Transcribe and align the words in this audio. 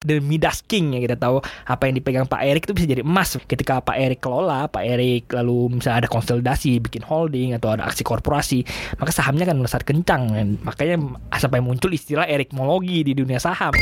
the 0.00 0.16
Midas 0.16 0.64
King 0.64 0.96
ya 0.96 1.00
kita 1.04 1.16
tahu 1.20 1.44
apa 1.44 1.82
yang 1.84 2.00
dipegang 2.00 2.24
Pak 2.24 2.40
Erik 2.40 2.64
itu 2.64 2.72
bisa 2.72 2.88
jadi 2.88 3.04
emas 3.04 3.36
ketika 3.44 3.84
Pak 3.84 4.00
Erik 4.00 4.24
kelola 4.24 4.64
Pak 4.64 4.80
Erik 4.80 5.28
lalu 5.28 5.76
misalnya 5.76 6.08
ada 6.08 6.08
konsolidasi 6.08 6.80
bikin 6.80 7.04
holding 7.04 7.52
atau 7.52 7.76
ada 7.76 7.84
aksi 7.84 8.00
korporasi 8.00 8.64
maka 8.96 9.12
sahamnya 9.12 9.44
kan 9.44 9.60
melesat 9.60 9.84
kencang 9.84 10.32
dan 10.32 10.56
makanya 10.64 11.20
sampai 11.36 11.60
muncul 11.60 11.92
istilah 11.92 12.24
erikmologi 12.24 13.04
di 13.04 13.12
dunia 13.12 13.36
saham 13.36 13.76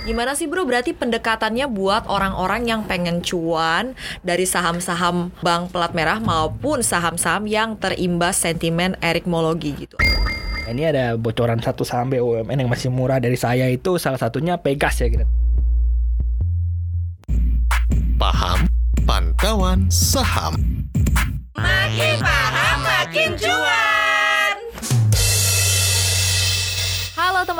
Gimana 0.00 0.32
sih 0.32 0.48
bro? 0.48 0.64
Berarti 0.64 0.96
pendekatannya 0.96 1.68
buat 1.68 2.08
orang-orang 2.08 2.64
yang 2.64 2.88
pengen 2.88 3.20
cuan 3.20 3.92
dari 4.24 4.48
saham-saham 4.48 5.28
bank 5.44 5.76
pelat 5.76 5.92
merah 5.92 6.16
maupun 6.16 6.80
saham-saham 6.80 7.44
yang 7.44 7.76
terimbas 7.76 8.40
sentimen 8.40 8.96
erikmologi 9.04 9.76
gitu. 9.76 10.00
ini 10.70 10.86
ada 10.88 11.18
bocoran 11.20 11.60
satu 11.60 11.84
saham 11.84 12.14
BUMN 12.14 12.64
yang 12.64 12.70
masih 12.70 12.88
murah 12.88 13.20
dari 13.20 13.36
saya 13.36 13.68
itu 13.68 14.00
salah 14.00 14.22
satunya 14.22 14.56
Pegas 14.56 15.02
ya 15.02 15.10
kita 15.10 15.26
Paham 18.20 18.68
Pantauan 19.08 19.88
Saham 19.88 20.52
Makin 21.56 22.20
paham 22.20 22.78
makin 22.84 23.32
cuan. 23.40 23.69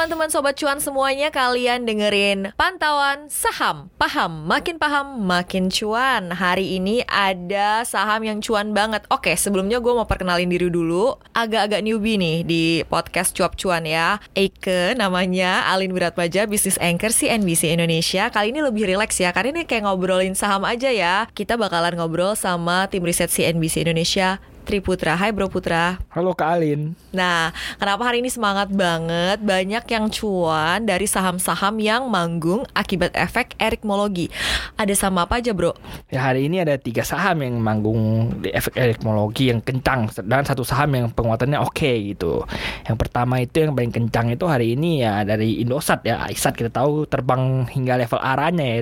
Teman-teman 0.00 0.32
sobat 0.32 0.56
cuan 0.56 0.80
semuanya, 0.80 1.28
kalian 1.28 1.84
dengerin 1.84 2.56
pantauan 2.56 3.28
saham. 3.28 3.92
Paham, 4.00 4.48
makin 4.48 4.80
paham, 4.80 5.28
makin 5.28 5.68
cuan. 5.68 6.32
Hari 6.32 6.80
ini 6.80 7.04
ada 7.04 7.84
saham 7.84 8.24
yang 8.24 8.40
cuan 8.40 8.72
banget. 8.72 9.04
Oke, 9.12 9.36
sebelumnya 9.36 9.76
gue 9.76 9.92
mau 9.92 10.08
perkenalin 10.08 10.48
diri 10.48 10.72
dulu. 10.72 11.20
Agak-agak 11.36 11.84
newbie 11.84 12.16
nih 12.16 12.48
di 12.48 12.64
podcast 12.88 13.36
cuap 13.36 13.60
cuan 13.60 13.84
ya. 13.84 14.24
Eike 14.32 14.96
namanya, 14.96 15.68
Alin 15.68 15.92
Wiratmaja, 15.92 16.48
Business 16.48 16.80
Anchor 16.80 17.12
CNBC 17.12 17.68
Indonesia. 17.68 18.32
Kali 18.32 18.56
ini 18.56 18.64
lebih 18.64 18.88
rileks 18.88 19.20
ya, 19.20 19.36
karena 19.36 19.52
ini 19.52 19.68
kayak 19.68 19.84
ngobrolin 19.84 20.32
saham 20.32 20.64
aja 20.64 20.88
ya. 20.88 21.28
Kita 21.36 21.60
bakalan 21.60 22.00
ngobrol 22.00 22.32
sama 22.40 22.88
tim 22.88 23.04
riset 23.04 23.28
CNBC 23.28 23.84
Indonesia, 23.84 24.40
Tri 24.70 24.78
Putra. 24.78 25.18
Hai 25.18 25.34
Bro 25.34 25.50
Putra. 25.50 25.98
Halo 26.14 26.30
Kak 26.30 26.54
Alin 26.54 26.94
Nah, 27.10 27.50
kenapa 27.74 28.06
hari 28.06 28.22
ini 28.22 28.30
semangat 28.30 28.70
banget? 28.70 29.42
Banyak 29.42 29.82
yang 29.90 30.06
cuan 30.14 30.86
dari 30.86 31.10
saham-saham 31.10 31.82
yang 31.82 32.06
manggung 32.06 32.62
akibat 32.70 33.10
efek 33.18 33.58
erikmologi. 33.58 34.30
Ada 34.78 34.94
saham 34.94 35.18
apa 35.18 35.42
aja, 35.42 35.50
Bro? 35.50 35.74
Ya 36.06 36.22
hari 36.22 36.46
ini 36.46 36.62
ada 36.62 36.78
tiga 36.78 37.02
saham 37.02 37.42
yang 37.42 37.58
manggung 37.58 38.30
di 38.46 38.54
efek 38.54 38.78
erikmologi 38.78 39.50
yang 39.50 39.58
kencang 39.58 40.06
dan 40.22 40.46
satu 40.46 40.62
saham 40.62 40.94
yang 40.94 41.10
penguatannya 41.10 41.58
oke 41.58 41.90
gitu. 42.14 42.46
Yang 42.86 42.94
pertama 43.02 43.42
itu 43.42 43.66
yang 43.66 43.74
paling 43.74 43.90
kencang 43.90 44.38
itu 44.38 44.46
hari 44.46 44.78
ini 44.78 45.02
ya 45.02 45.26
dari 45.26 45.58
Indosat 45.66 46.06
ya. 46.06 46.30
Aisat 46.30 46.54
kita 46.54 46.70
tahu 46.70 47.10
terbang 47.10 47.66
hingga 47.66 47.98
level 47.98 48.22
arahnya 48.22 48.66
ya. 48.70 48.80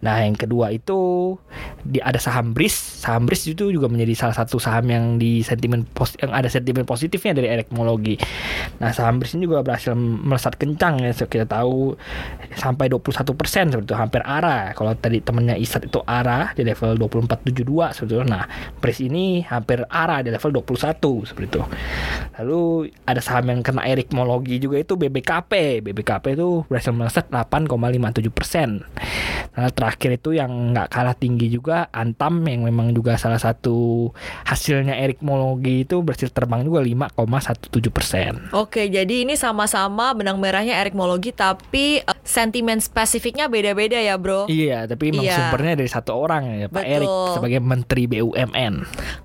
Nah 0.00 0.24
yang 0.24 0.36
kedua 0.36 0.72
itu 0.72 1.34
di 1.84 2.00
ada 2.00 2.16
saham 2.16 2.56
BRIS. 2.56 3.04
Saham 3.04 3.28
BRIS 3.28 3.52
itu 3.52 3.68
juga 3.68 3.88
menjadi 3.88 4.16
salah 4.16 4.36
satu 4.36 4.56
saham 4.56 4.88
yang 4.88 5.04
di 5.20 5.44
sentimen 5.44 5.84
pos, 5.84 6.16
yang 6.20 6.32
ada 6.32 6.48
sentimen 6.48 6.88
positifnya 6.88 7.36
dari 7.36 7.48
erikmologi. 7.52 8.16
Nah 8.80 8.92
saham 8.92 9.20
BRIS 9.20 9.36
ini 9.36 9.48
juga 9.48 9.60
berhasil 9.60 9.92
melesat 9.96 10.56
kencang 10.56 11.04
ya. 11.04 11.12
Kita 11.12 11.44
tahu 11.44 11.94
sampai 12.56 12.88
21 12.88 13.36
persen 13.36 13.68
seperti 13.68 13.92
itu 13.92 13.96
hampir 13.96 14.24
arah. 14.24 14.72
Kalau 14.72 14.96
tadi 14.96 15.20
temennya 15.20 15.56
Isat 15.60 15.86
itu 15.86 16.00
arah 16.08 16.56
di 16.56 16.64
level 16.64 16.96
2472 16.96 17.96
seperti 17.96 18.12
itu. 18.16 18.24
Nah 18.24 18.44
BRIS 18.80 18.98
ini 19.04 19.44
hampir 19.44 19.84
arah 19.92 20.24
di 20.24 20.32
level 20.32 20.64
21 20.64 21.28
seperti 21.28 21.46
itu. 21.52 21.62
Lalu 22.40 22.88
ada 23.04 23.20
saham 23.20 23.52
yang 23.52 23.60
kena 23.60 23.84
erikmologi 23.84 24.56
juga 24.56 24.80
itu 24.80 24.96
BBKP. 24.96 25.84
BBKP 25.84 26.40
itu 26.40 26.64
berhasil 26.70 26.92
melesat 26.94 27.28
8,57 27.28 28.32
persen. 28.32 28.80
Nah, 29.50 29.68
terakhir 29.74 29.89
itu 29.98 30.36
yang 30.36 30.50
nggak 30.70 30.92
kalah 30.92 31.16
tinggi 31.16 31.48
juga 31.48 31.88
Antam 31.90 32.44
yang 32.44 32.62
memang 32.62 32.92
juga 32.92 33.16
salah 33.16 33.40
satu 33.40 34.10
hasilnya 34.44 34.98
erikmologi 35.00 35.82
itu 35.82 36.04
berhasil 36.04 36.28
terbang 36.30 36.62
juga 36.62 36.84
5,17 36.84 37.90
persen. 37.90 38.32
Oke, 38.52 38.86
jadi 38.86 39.24
ini 39.24 39.34
sama-sama 39.34 40.12
benang 40.12 40.36
merahnya 40.36 40.76
erikmologi, 40.78 41.32
tapi 41.32 42.02
eh, 42.02 42.16
sentimen 42.22 42.78
spesifiknya 42.78 43.48
beda-beda 43.48 43.96
ya, 43.96 44.14
Bro. 44.20 44.46
Iya, 44.46 44.84
tapi 44.84 45.14
emang 45.14 45.24
Iya. 45.24 45.36
sumbernya 45.38 45.74
dari 45.80 45.90
satu 45.90 46.12
orang 46.12 46.42
ya, 46.60 46.66
Pak 46.68 46.82
Betul. 46.82 46.92
Erik 46.94 47.10
sebagai 47.34 47.60
Menteri 47.62 48.02
BUMN. 48.06 48.74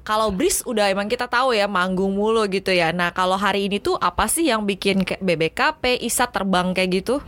Kalau 0.05 0.29
BRIS 0.31 0.63
udah 0.63 0.87
emang 0.87 1.09
kita 1.11 1.27
tahu 1.27 1.51
ya 1.51 1.67
manggung 1.67 2.15
mulu 2.15 2.45
gitu 2.47 2.71
ya. 2.71 2.93
Nah, 2.95 3.11
kalau 3.11 3.35
hari 3.35 3.67
ini 3.67 3.81
tuh 3.81 3.97
apa 3.99 4.29
sih 4.29 4.47
yang 4.47 4.63
bikin 4.63 5.03
BBKP, 5.03 5.99
ISA 6.05 6.29
terbang 6.29 6.71
kayak 6.71 7.03
gitu? 7.03 7.19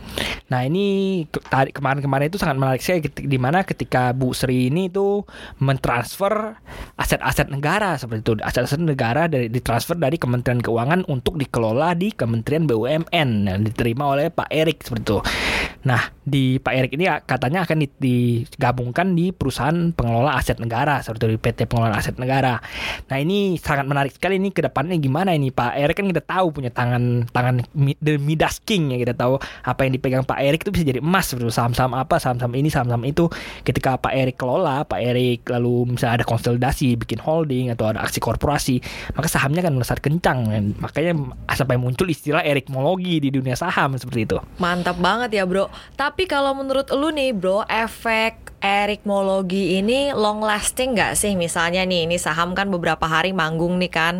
Nah 0.48 0.64
ini 0.64 1.28
kemarin-kemarin 1.52 2.32
itu 2.32 2.40
sangat 2.40 2.56
menarik 2.56 2.80
sekali 2.80 3.04
di 3.28 3.38
mana 3.38 3.62
ketika 3.62 4.16
Bu 4.16 4.32
Sri 4.32 4.72
ini 4.72 4.88
itu 4.88 5.22
mentransfer 5.60 6.56
aset-aset 6.96 7.52
negara 7.52 8.00
seperti 8.00 8.20
itu 8.24 8.32
aset-aset 8.40 8.80
negara 8.80 9.28
dari 9.28 9.52
ditransfer 9.52 10.00
dari 10.00 10.16
Kementerian 10.16 10.64
Keuangan 10.64 11.04
untuk 11.12 11.36
dikelola 11.36 11.92
di 11.92 12.10
Kementerian 12.10 12.64
BUMN 12.64 13.28
dan 13.46 13.58
diterima 13.62 14.08
oleh 14.08 14.32
Pak 14.32 14.48
Erik 14.48 14.80
seperti 14.82 15.04
itu. 15.04 15.18
Nah 15.84 16.10
di 16.24 16.58
Pak 16.58 16.72
Erik 16.74 16.92
ini 16.98 17.06
katanya 17.24 17.64
akan 17.64 17.76
di- 17.84 17.96
digabungkan 17.98 19.14
di 19.14 19.30
perusahaan 19.30 19.92
pengelola 19.92 20.36
aset 20.36 20.58
negara 20.58 21.00
seperti 21.04 21.34
di 21.34 21.40
PT 21.40 21.58
Pengelola 21.66 21.98
Aset 21.98 22.16
Negara. 22.20 22.60
Nah 23.08 23.16
ini 23.18 23.58
sangat 23.58 23.84
menarik 23.88 24.14
sekali 24.14 24.38
ini 24.38 24.54
ke 24.54 24.62
depannya 24.62 24.94
gimana 25.00 25.34
ini 25.34 25.50
Pak 25.50 25.74
Erik 25.74 25.98
kan 25.98 26.06
kita 26.06 26.22
tahu 26.22 26.54
punya 26.54 26.70
tangan 26.70 27.26
tangan 27.32 27.64
the 27.98 28.20
Midas 28.20 28.62
King 28.62 28.94
ya 28.94 28.98
kita 29.02 29.14
tahu 29.18 29.40
apa 29.40 29.80
yang 29.82 29.92
dipegang 29.98 30.22
Pak 30.22 30.38
Erik 30.38 30.62
itu 30.62 30.70
bisa 30.70 30.84
jadi 30.86 31.00
emas 31.02 31.26
seperti 31.26 31.50
saham-saham 31.50 31.92
apa 31.98 32.22
saham-saham 32.22 32.54
ini 32.54 32.68
saham-saham 32.70 33.02
itu 33.08 33.17
ketika 33.66 33.98
Pak 33.98 34.14
Erik 34.14 34.38
kelola 34.38 34.86
Pak 34.86 35.00
Erik 35.02 35.50
lalu 35.50 35.98
misalnya 35.98 36.22
ada 36.22 36.26
konsolidasi 36.28 36.94
bikin 36.94 37.18
holding 37.18 37.74
atau 37.74 37.90
ada 37.90 38.06
aksi 38.06 38.22
korporasi 38.22 38.78
maka 39.18 39.26
sahamnya 39.26 39.66
kan 39.66 39.74
melesat 39.74 39.98
kencang. 39.98 40.46
Dan 40.46 40.64
makanya 40.78 41.34
sampai 41.50 41.74
muncul 41.74 42.06
istilah 42.06 42.46
erikmologi 42.46 43.18
di 43.18 43.34
dunia 43.34 43.58
saham 43.58 43.98
seperti 43.98 44.20
itu. 44.28 44.36
Mantap 44.62 45.02
banget 45.02 45.34
ya 45.34 45.44
bro. 45.48 45.66
Tapi 45.98 46.30
kalau 46.30 46.54
menurut 46.54 46.86
lu 46.94 47.10
nih 47.10 47.34
bro 47.34 47.66
Efek 47.66 48.47
erikmologi 48.58 49.78
ini 49.78 50.10
long 50.10 50.42
lasting 50.42 50.94
nggak 50.98 51.14
sih? 51.14 51.34
Misalnya 51.34 51.84
nih 51.84 52.10
Ini 52.10 52.16
saham 52.16 52.52
kan 52.52 52.66
beberapa 52.68 53.06
hari 53.06 53.30
manggung 53.30 53.78
nih 53.78 53.92
kan 53.92 54.14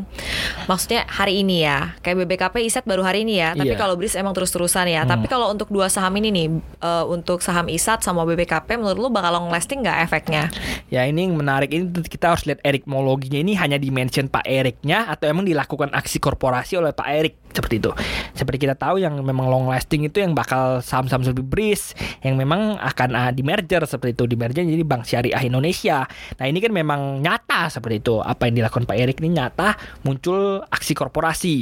Maksudnya 0.67 1.07
hari 1.09 1.43
ini 1.43 1.63
ya 1.63 1.99
Kayak 2.01 2.25
BBKP 2.25 2.55
ISET 2.65 2.85
baru 2.87 3.03
hari 3.03 3.23
ini 3.27 3.41
ya 3.41 3.55
Tapi 3.55 3.75
Iya. 3.75 3.79
kalau 3.79 3.95
BRIS 3.99 4.17
emang 4.17 4.33
terus-terusan 4.33 4.87
ya 4.89 5.03
Tapi 5.05 5.27
kalau 5.27 5.51
untuk 5.51 5.69
dua 5.69 5.91
saham 5.91 6.15
ini 6.17 6.29
nih 6.31 6.47
eh, 6.81 7.05
Untuk 7.07 7.41
saham 7.41 7.67
ISAT 7.69 8.01
sama 8.03 8.23
BBKP 8.25 8.79
Menurut 8.79 8.99
lu 8.99 9.09
bakal 9.11 9.35
long 9.35 9.49
lasting 9.51 9.83
nggak 9.83 9.99
efeknya? 10.05 10.49
Ya 10.89 11.05
ini 11.05 11.29
yang 11.29 11.37
menarik 11.37 11.69
ini 11.69 11.91
kita 12.07 12.33
harus 12.33 12.49
lihat 12.49 12.65
erikmologinya 12.65 13.39
ini 13.39 13.53
hanya 13.59 13.77
dimention 13.77 14.29
Pak 14.29 14.45
Eriknya 14.45 15.05
atau 15.05 15.29
emang 15.29 15.45
dilakukan 15.45 15.93
aksi 15.93 16.17
korporasi 16.17 16.81
oleh 16.81 16.97
Pak 16.97 17.09
Erik 17.09 17.35
seperti 17.59 17.83
itu. 17.83 17.91
Seperti 18.39 18.63
kita 18.63 18.79
tahu 18.79 19.03
yang 19.03 19.19
memang 19.19 19.51
long 19.51 19.67
lasting 19.67 20.07
itu 20.07 20.23
yang 20.23 20.39
bakal 20.39 20.79
saham-saham 20.79 21.27
seperti 21.27 21.43
BRIS 21.43 21.83
yang 22.23 22.39
memang 22.39 22.79
akan 22.79 23.11
uh, 23.19 23.31
di 23.35 23.43
merger 23.43 23.83
seperti 23.83 24.15
itu 24.15 24.25
di 24.31 24.37
merger 24.39 24.63
jadi 24.63 24.87
Bank 24.87 25.03
Syariah 25.03 25.43
Indonesia. 25.43 26.07
Nah 26.39 26.47
ini 26.47 26.63
kan 26.63 26.71
memang 26.71 27.19
nyata 27.19 27.67
seperti 27.67 27.99
itu 27.99 28.23
apa 28.23 28.47
yang 28.47 28.63
dilakukan 28.63 28.87
Pak 28.87 28.97
Erik 28.97 29.19
ini 29.19 29.43
nyata 29.43 29.75
muncul 30.07 30.63
aksi 30.71 30.93
korporasi 30.95 31.57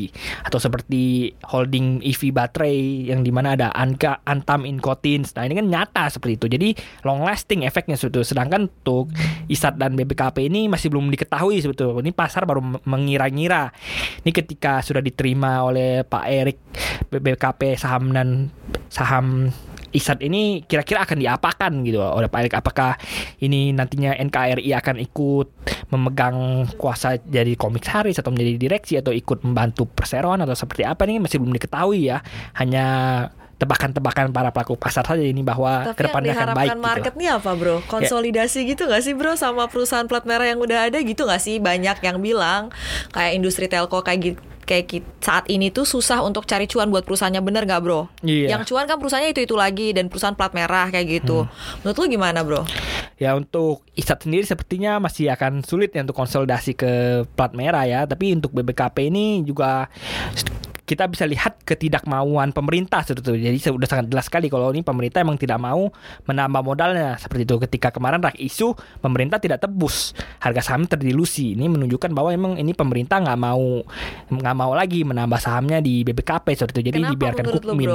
atau 0.44 0.60
seperti 0.60 1.32
holding 1.48 2.04
EV 2.04 2.36
baterai 2.36 3.08
yang 3.08 3.24
di 3.24 3.32
mana 3.32 3.56
ada 3.56 3.72
Anka 3.72 4.20
Antam 4.28 4.68
Incotins. 4.68 5.32
Nah 5.32 5.48
ini 5.48 5.56
kan 5.56 5.66
nyata 5.66 6.04
seperti 6.12 6.36
itu. 6.36 6.46
Jadi 6.52 6.68
long 7.06 7.24
lasting 7.24 7.64
efeknya 7.64 7.96
itu. 7.96 8.20
Sedangkan 8.26 8.68
untuk 8.68 9.08
ISAT 9.46 9.78
dan 9.78 9.94
BBKP 9.94 10.50
ini 10.50 10.66
masih 10.66 10.90
belum 10.90 11.08
diketahui 11.08 11.62
sebetulnya. 11.62 12.02
Ini 12.02 12.12
pasar 12.12 12.44
baru 12.44 12.60
mengira-ngira. 12.84 13.70
Ini 14.26 14.30
ketika 14.34 14.82
sudah 14.82 15.00
diterima 15.00 15.62
oleh 15.62 15.85
Pak 16.06 16.24
Erik 16.26 16.58
BBKP 17.12 17.76
saham 17.78 18.10
dan 18.10 18.50
saham 18.90 19.50
ISAT 19.96 20.20
ini 20.20 20.60
kira-kira 20.68 21.08
akan 21.08 21.16
diapakan 21.16 21.72
gitu 21.86 22.04
oleh 22.04 22.28
Pak 22.28 22.40
Erik? 22.44 22.54
Apakah 22.60 23.00
ini 23.40 23.72
nantinya 23.72 24.12
NKRI 24.12 24.76
akan 24.76 25.00
ikut 25.00 25.48
memegang 25.88 26.68
kuasa 26.76 27.16
jadi 27.22 27.56
komisaris 27.56 28.20
atau 28.20 28.28
menjadi 28.34 28.60
direksi 28.60 29.00
atau 29.00 29.16
ikut 29.16 29.40
membantu 29.46 29.88
perseroan 29.88 30.44
atau 30.44 30.52
seperti 30.52 30.84
apa? 30.84 31.08
Ini 31.08 31.24
masih 31.24 31.40
belum 31.40 31.56
diketahui 31.56 32.12
ya. 32.12 32.20
Hanya 32.60 32.86
tebakan-tebakan 33.56 34.36
para 34.36 34.52
pelaku 34.52 34.76
pasar 34.76 35.00
saja 35.08 35.24
ini 35.24 35.40
bahwa 35.40 35.88
Tapi 35.88 35.88
yang 35.88 35.96
ke 35.96 36.02
depannya 36.04 36.32
akan 36.32 36.48
baik 36.52 36.52
diharapkan 36.52 36.76
gitu. 36.76 36.88
market 36.88 37.12
nih 37.16 37.28
apa 37.32 37.50
bro? 37.56 37.76
Konsolidasi 37.88 38.58
gitu 38.68 38.82
gak 38.84 39.00
sih 39.00 39.16
bro 39.16 39.32
sama 39.32 39.64
perusahaan 39.72 40.04
plat 40.04 40.28
merah 40.28 40.44
yang 40.44 40.60
udah 40.60 40.92
ada 40.92 40.98
gitu 41.00 41.24
gak 41.24 41.40
sih? 41.40 41.56
Banyak 41.56 42.04
yang 42.04 42.20
bilang 42.20 42.68
kayak 43.16 43.32
industri 43.32 43.64
telco 43.66 44.04
kayak 44.04 44.20
gitu 44.20 44.40
kayak 44.66 45.06
saat 45.22 45.46
ini 45.46 45.70
tuh 45.70 45.86
susah 45.86 46.26
untuk 46.26 46.42
cari 46.42 46.66
cuan 46.66 46.90
buat 46.90 47.06
perusahaannya 47.06 47.40
bener 47.40 47.64
gak 47.64 47.80
bro? 47.86 48.10
Iya. 48.26 48.58
Yang 48.58 48.74
cuan 48.74 48.84
kan 48.90 48.98
perusahaannya 48.98 49.30
itu 49.32 49.46
itu 49.46 49.54
lagi 49.54 49.94
dan 49.94 50.10
perusahaan 50.10 50.34
plat 50.34 50.50
merah 50.52 50.90
kayak 50.90 51.22
gitu. 51.22 51.46
Hmm. 51.46 51.80
Menurut 51.86 51.96
lu 52.02 52.06
gimana 52.10 52.42
bro? 52.42 52.62
Ya 53.16 53.32
untuk 53.32 53.86
ISAT 53.96 54.28
sendiri 54.28 54.44
sepertinya 54.44 55.00
masih 55.00 55.32
akan 55.32 55.64
sulit 55.64 55.94
ya 55.94 56.04
untuk 56.04 56.18
konsolidasi 56.18 56.76
ke 56.76 57.24
plat 57.38 57.54
merah 57.54 57.86
ya. 57.86 58.04
Tapi 58.04 58.34
untuk 58.36 58.52
BBKP 58.52 59.08
ini 59.08 59.46
juga 59.46 59.86
kita 60.86 61.10
bisa 61.10 61.26
lihat 61.26 61.66
ketidakmauan 61.66 62.54
pemerintah 62.54 63.02
seperti 63.02 63.34
itu. 63.34 63.50
Jadi 63.50 63.58
sudah 63.58 63.88
sangat 63.90 64.06
jelas 64.06 64.30
sekali 64.30 64.46
kalau 64.46 64.70
ini 64.70 64.86
pemerintah 64.86 65.18
emang 65.18 65.34
tidak 65.34 65.58
mau 65.58 65.90
menambah 66.30 66.62
modalnya 66.62 67.18
seperti 67.18 67.42
itu. 67.42 67.58
Ketika 67.58 67.90
kemarin 67.90 68.22
rak 68.22 68.38
isu 68.38 68.78
pemerintah 69.02 69.42
tidak 69.42 69.66
tebus 69.66 70.14
harga 70.38 70.62
saham 70.62 70.86
terdilusi. 70.86 71.58
Ini 71.58 71.66
menunjukkan 71.66 72.14
bahwa 72.14 72.30
emang 72.30 72.52
ini 72.54 72.70
pemerintah 72.70 73.18
nggak 73.18 73.38
mau 73.38 73.82
nggak 74.30 74.54
mau 74.54 74.72
lagi 74.78 75.02
menambah 75.02 75.42
sahamnya 75.42 75.82
di 75.82 76.06
BBKP 76.06 76.46
seperti 76.54 76.78
itu. 76.86 76.94
Jadi 76.94 76.98
Kenapa 77.02 77.12
dibiarkan 77.18 77.44
lo, 77.44 77.52
Kukmin. 77.58 77.88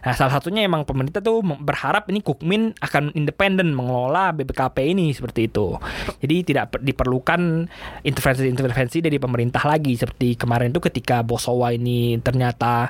Nah, 0.00 0.14
salah 0.16 0.32
satunya 0.32 0.64
emang 0.64 0.88
pemerintah 0.88 1.20
tuh 1.20 1.44
berharap 1.44 2.08
ini 2.08 2.24
Kukmin 2.24 2.72
akan 2.80 3.12
independen 3.12 3.76
mengelola 3.76 4.32
BBKP 4.32 4.96
ini 4.96 5.12
seperti 5.12 5.52
itu. 5.52 5.76
Jadi 6.24 6.36
tidak 6.48 6.72
per- 6.72 6.80
diperlukan 6.80 7.68
intervensi-intervensi 8.00 9.04
dari 9.04 9.20
pemerintah 9.20 9.60
lagi 9.68 9.92
seperti 9.92 10.40
kemarin 10.40 10.72
itu 10.72 10.80
ketika 10.80 11.20
Bosowa 11.20 11.76
ini 11.76 12.16
ternyata 12.30 12.88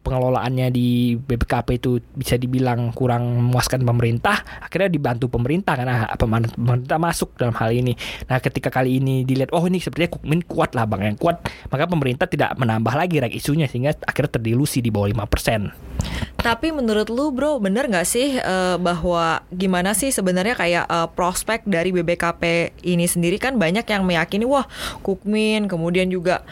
pengelolaannya 0.00 0.70
di 0.70 1.18
BBKP 1.18 1.68
itu 1.82 1.98
bisa 2.14 2.38
dibilang 2.38 2.94
kurang 2.94 3.42
memuaskan 3.42 3.82
pemerintah, 3.82 4.40
akhirnya 4.62 4.88
dibantu 4.88 5.26
pemerintah 5.28 5.74
karena 5.74 6.06
pem- 6.14 6.54
pemerintah 6.54 6.98
masuk 7.02 7.34
dalam 7.34 7.52
hal 7.58 7.74
ini. 7.74 7.92
Nah, 8.30 8.38
ketika 8.38 8.70
kali 8.70 9.02
ini 9.02 9.26
dilihat 9.26 9.50
oh 9.52 9.66
ini 9.66 9.82
sepertinya 9.82 10.16
Kukmin 10.16 10.40
kuat 10.46 10.72
lah 10.78 10.86
Bang 10.86 11.04
yang 11.04 11.18
kuat, 11.18 11.44
maka 11.68 11.84
pemerintah 11.90 12.30
tidak 12.30 12.54
menambah 12.56 12.94
lagi 12.94 13.18
rek 13.18 13.34
isunya 13.34 13.66
sehingga 13.68 13.98
akhirnya 14.06 14.38
terdilusi 14.38 14.80
di 14.80 14.88
bawah 14.88 15.10
5%. 15.10 16.38
Tapi 16.38 16.70
menurut 16.70 17.10
lu 17.10 17.34
bro, 17.34 17.58
bener 17.58 17.90
nggak 17.90 18.06
sih 18.06 18.38
eh, 18.38 18.76
bahwa 18.78 19.42
gimana 19.50 19.92
sih 19.92 20.14
sebenarnya 20.14 20.54
kayak 20.54 20.86
eh, 20.86 21.08
prospek 21.12 21.66
dari 21.66 21.90
BBKP 21.90 22.72
ini 22.86 23.04
sendiri 23.10 23.36
kan 23.42 23.58
banyak 23.58 23.84
yang 23.84 24.06
meyakini 24.06 24.46
wah 24.46 24.64
Kukmin 25.02 25.66
kemudian 25.66 26.06
juga 26.08 26.46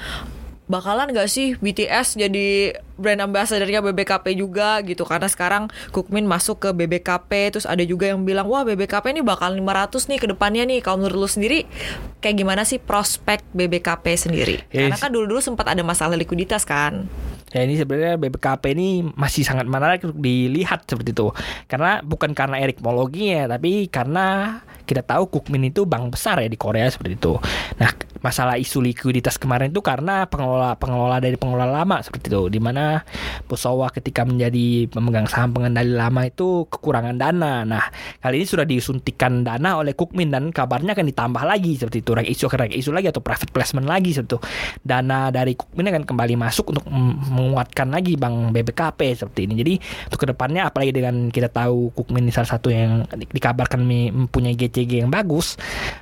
bakalan 0.66 1.14
nggak 1.14 1.30
sih 1.30 1.54
BTS 1.62 2.18
jadi 2.18 2.74
brand 2.98 3.22
ambassadornya 3.22 3.84
BBKP 3.86 4.34
juga 4.34 4.82
gitu 4.82 5.06
karena 5.06 5.30
sekarang 5.30 5.70
Kukmin 5.94 6.26
masuk 6.26 6.58
ke 6.58 6.68
BBKP 6.74 7.54
terus 7.54 7.66
ada 7.70 7.86
juga 7.86 8.10
yang 8.10 8.26
bilang 8.26 8.50
wah 8.50 8.66
BBKP 8.66 9.14
ini 9.14 9.22
bakal 9.22 9.54
500 9.54 10.10
nih 10.10 10.18
ke 10.18 10.26
depannya 10.26 10.66
nih 10.66 10.82
kalau 10.82 11.04
menurut 11.04 11.26
lu 11.26 11.30
sendiri 11.30 11.70
kayak 12.18 12.36
gimana 12.42 12.66
sih 12.66 12.82
prospek 12.82 13.46
BBKP 13.54 14.04
sendiri 14.18 14.56
Yes. 14.74 14.90
karena 14.90 14.96
kan 14.98 15.10
dulu-dulu 15.14 15.38
sempat 15.38 15.70
ada 15.70 15.82
masalah 15.86 16.18
likuiditas 16.18 16.66
kan 16.66 17.06
Ya 17.54 17.62
ini 17.62 17.78
sebenarnya 17.78 18.18
BBKP 18.18 18.74
ini 18.74 19.06
masih 19.14 19.46
sangat 19.46 19.70
menarik 19.70 20.02
untuk 20.02 20.18
dilihat 20.18 20.82
seperti 20.84 21.14
itu. 21.14 21.30
Karena 21.70 22.02
bukan 22.02 22.34
karena 22.34 22.58
eritmologi 22.58 23.32
ya, 23.32 23.46
tapi 23.46 23.86
karena 23.86 24.60
kita 24.84 25.06
tahu 25.06 25.30
Kukmin 25.30 25.70
itu 25.70 25.86
bank 25.86 26.12
besar 26.12 26.42
ya 26.42 26.50
di 26.50 26.58
Korea 26.58 26.90
seperti 26.90 27.16
itu. 27.16 27.38
Nah, 27.78 27.90
masalah 28.20 28.56
isu 28.60 28.80
likuiditas 28.84 29.36
kemarin 29.40 29.72
itu 29.72 29.80
karena 29.80 30.28
pengelola 30.28 30.76
pengelola 30.76 31.16
dari 31.18 31.36
pengelola 31.40 31.82
lama 31.82 32.00
seperti 32.00 32.32
itu, 32.32 32.42
di 32.52 32.60
mana 32.60 33.02
Bosowa 33.46 33.88
ketika 33.92 34.26
menjadi 34.26 34.90
pemegang 34.90 35.28
saham 35.30 35.52
pengendali 35.54 35.92
lama 35.92 36.26
itu 36.26 36.66
kekurangan 36.68 37.16
dana. 37.16 37.64
Nah, 37.64 37.84
kali 38.20 38.42
ini 38.42 38.46
sudah 38.46 38.66
disuntikan 38.66 39.42
dana 39.46 39.80
oleh 39.80 39.96
Kukmin 39.96 40.30
dan 40.30 40.50
kabarnya 40.50 40.92
akan 40.92 41.06
ditambah 41.08 41.42
lagi 41.46 41.78
seperti 41.78 42.04
itu, 42.04 42.10
rek 42.12 42.28
isu 42.28 42.44
rek 42.50 42.72
isu 42.74 42.90
lagi 42.92 43.08
atau 43.10 43.22
private 43.24 43.52
placement 43.52 43.86
lagi 43.88 44.12
seperti 44.12 44.36
itu. 44.36 44.40
Dana 44.82 45.30
dari 45.30 45.56
Kukmin 45.56 45.88
akan 45.88 46.04
kembali 46.04 46.34
masuk 46.36 46.74
untuk 46.74 46.84
menguatkan 47.30 47.88
lagi 47.90 48.14
bank 48.14 48.52
BBKP 48.52 49.00
seperti 49.16 49.48
ini. 49.48 49.54
Jadi 49.58 49.74
untuk 50.10 50.18
ke 50.22 50.26
depannya 50.32 50.68
apalagi 50.68 50.92
dengan 50.92 51.28
kita 51.28 51.48
tahu 51.48 51.94
Kukmin 51.94 52.28
ini 52.28 52.32
salah 52.34 52.50
satu 52.50 52.68
yang 52.72 53.06
di- 53.14 53.28
dikabarkan 53.30 53.84
mempunyai 53.86 54.58
GCG 54.58 55.06
yang 55.06 55.10
bagus, 55.12 55.54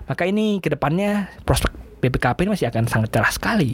maka 0.09 0.25
ini 0.25 0.59
ke 0.63 0.73
depannya 0.73 1.29
prospek 1.45 1.85
BBKP 2.05 2.45
ini 2.45 2.53
masih 2.53 2.69
akan 2.69 2.85
sangat 2.85 3.09
cerah 3.09 3.33
sekali. 3.33 3.73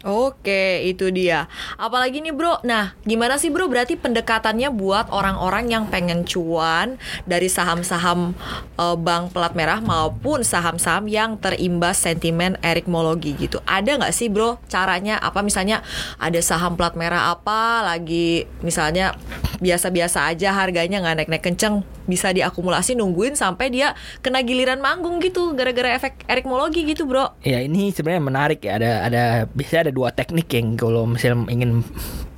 Oke, 0.00 0.80
itu 0.88 1.12
dia. 1.12 1.44
Apalagi 1.76 2.24
nih, 2.24 2.32
Bro. 2.32 2.64
Nah, 2.64 2.96
gimana 3.04 3.36
sih, 3.36 3.52
Bro? 3.52 3.68
Berarti 3.68 4.00
pendekatannya 4.00 4.72
buat 4.72 5.12
orang-orang 5.12 5.68
yang 5.68 5.92
pengen 5.92 6.24
cuan 6.24 6.96
dari 7.28 7.52
saham-saham 7.52 8.32
eh, 8.80 8.96
bank 8.96 9.36
pelat 9.36 9.52
merah 9.52 9.84
maupun 9.84 10.40
saham-saham 10.40 11.04
yang 11.04 11.36
terimbas 11.36 12.00
sentimen 12.00 12.56
erikmologi 12.64 13.36
gitu. 13.36 13.60
Ada 13.68 14.00
nggak 14.00 14.14
sih, 14.16 14.32
Bro? 14.32 14.64
Caranya 14.72 15.20
apa? 15.20 15.44
Misalnya 15.44 15.84
ada 16.16 16.40
saham 16.40 16.80
plat 16.80 16.96
merah 16.96 17.36
apa 17.36 17.84
lagi 17.84 18.48
misalnya 18.64 19.12
biasa-biasa 19.60 20.26
aja 20.26 20.56
harganya 20.56 20.98
nggak 21.04 21.16
naik-naik 21.22 21.44
kenceng 21.44 21.84
bisa 22.08 22.32
diakumulasi 22.32 22.96
nungguin 22.96 23.36
sampai 23.36 23.70
dia 23.70 23.94
kena 24.24 24.40
giliran 24.40 24.80
manggung 24.80 25.20
gitu 25.20 25.52
gara-gara 25.54 25.94
efek 25.94 26.24
erikmologi 26.26 26.82
gitu, 26.88 27.06
Bro. 27.06 27.38
Ya 27.44 27.60
ini 27.62 27.92
sebenarnya 27.92 28.24
menarik 28.24 28.60
ya. 28.64 28.80
Ada 28.80 28.90
ada 29.06 29.22
biasanya 29.52 29.88
ada 29.88 29.92
dua 29.94 30.08
teknik 30.10 30.48
yang 30.50 30.74
kalau 30.74 31.06
misalnya 31.06 31.46
ingin 31.52 31.84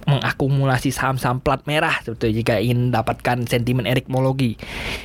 mengakumulasi 0.04 0.90
saham-saham 0.90 1.38
plat 1.38 1.62
merah 1.64 1.98
seperti 2.00 2.32
jika 2.34 2.58
ingin 2.58 2.90
mendapatkan 2.90 3.46
sentimen 3.46 3.84
erikmologi. 3.84 4.56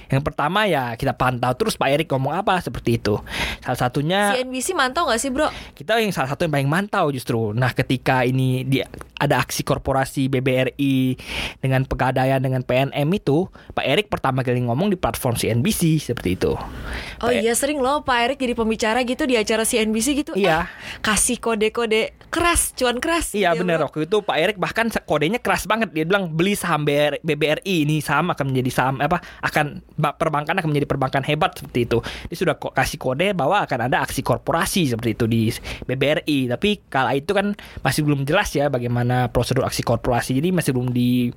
Yang 0.08 0.24
pertama 0.24 0.66
ya 0.66 0.94
kita 0.94 1.14
pantau 1.14 1.54
terus 1.54 1.76
Pak 1.76 1.90
Erik 1.90 2.08
ngomong 2.10 2.34
apa 2.34 2.58
seperti 2.60 2.98
itu. 2.98 3.20
Salah 3.62 3.80
satunya 3.80 4.34
CNBC 4.34 4.74
mantau 4.74 5.06
nggak 5.06 5.20
sih, 5.20 5.30
Bro? 5.30 5.50
kita 5.74 6.00
yang 6.00 6.10
salah 6.10 6.28
satu 6.28 6.44
yang 6.44 6.54
paling 6.54 6.70
mantau 6.70 7.10
justru. 7.10 7.54
Nah, 7.54 7.72
ketika 7.72 8.22
ini 8.22 8.64
di, 8.64 8.82
ada 9.16 9.40
aksi 9.40 9.62
korporasi 9.62 10.28
BBRI 10.28 11.18
dengan 11.60 11.84
pegadaian 11.84 12.42
dengan 12.42 12.62
PNM 12.62 13.08
itu, 13.14 13.46
Pak 13.72 13.86
Erik 13.86 14.08
pertama 14.08 14.42
kali 14.42 14.62
ngomong 14.62 14.90
di 14.90 14.98
platform 14.98 15.36
CNBC 15.36 16.02
seperti 16.02 16.36
itu. 16.36 16.54
Oh 16.54 17.30
Pak- 17.30 17.38
iya 17.38 17.54
sering 17.54 17.78
loh 17.78 18.02
Pak 18.02 18.18
Erik 18.18 18.38
jadi 18.40 18.54
pembicara 18.54 19.02
gitu 19.04 19.24
di 19.24 19.38
acara 19.38 19.62
CNBC 19.62 20.08
gitu. 20.18 20.32
Iya. 20.34 20.66
Eh, 20.66 20.66
kasih 21.00 21.38
kode-kode 21.38 22.16
keras, 22.28 22.74
cuan 22.74 22.98
keras. 22.98 23.32
Iya 23.32 23.54
Gitu, 23.54 23.64
benar 23.64 23.80
Bro. 23.80 23.86
waktu 23.90 24.00
itu 24.06 24.18
Pak 24.20 24.38
Erik 24.38 24.58
bahkan 24.58 24.87
se- 24.90 25.04
kodenya 25.04 25.40
keras 25.40 25.66
banget 25.66 25.92
dia 25.94 26.06
bilang 26.08 26.32
beli 26.32 26.54
saham 26.54 26.84
BR 26.84 27.20
BBRI 27.22 27.86
ini 27.88 28.00
saham 28.00 28.32
akan 28.34 28.52
menjadi 28.54 28.70
saham 28.72 28.96
apa 29.02 29.22
akan 29.44 29.82
ba- 29.96 30.16
perbankan 30.16 30.58
akan 30.58 30.70
menjadi 30.70 30.88
perbankan 30.90 31.24
hebat 31.24 31.56
seperti 31.58 31.88
itu. 31.88 31.98
Dia 32.32 32.38
sudah 32.38 32.56
kasih 32.58 32.98
kode 32.98 33.32
bahwa 33.34 33.64
akan 33.64 33.88
ada 33.92 34.04
aksi 34.04 34.22
korporasi 34.22 34.92
seperti 34.92 35.12
itu 35.14 35.26
di 35.26 35.42
BBRI 35.86 36.50
tapi 36.50 36.82
kala 36.88 37.16
itu 37.16 37.32
kan 37.32 37.54
masih 37.82 38.04
belum 38.04 38.24
jelas 38.24 38.52
ya 38.54 38.68
bagaimana 38.68 39.30
prosedur 39.32 39.64
aksi 39.68 39.84
korporasi 39.84 40.38
jadi 40.38 40.50
masih 40.52 40.72
belum 40.76 40.90
di 40.92 41.32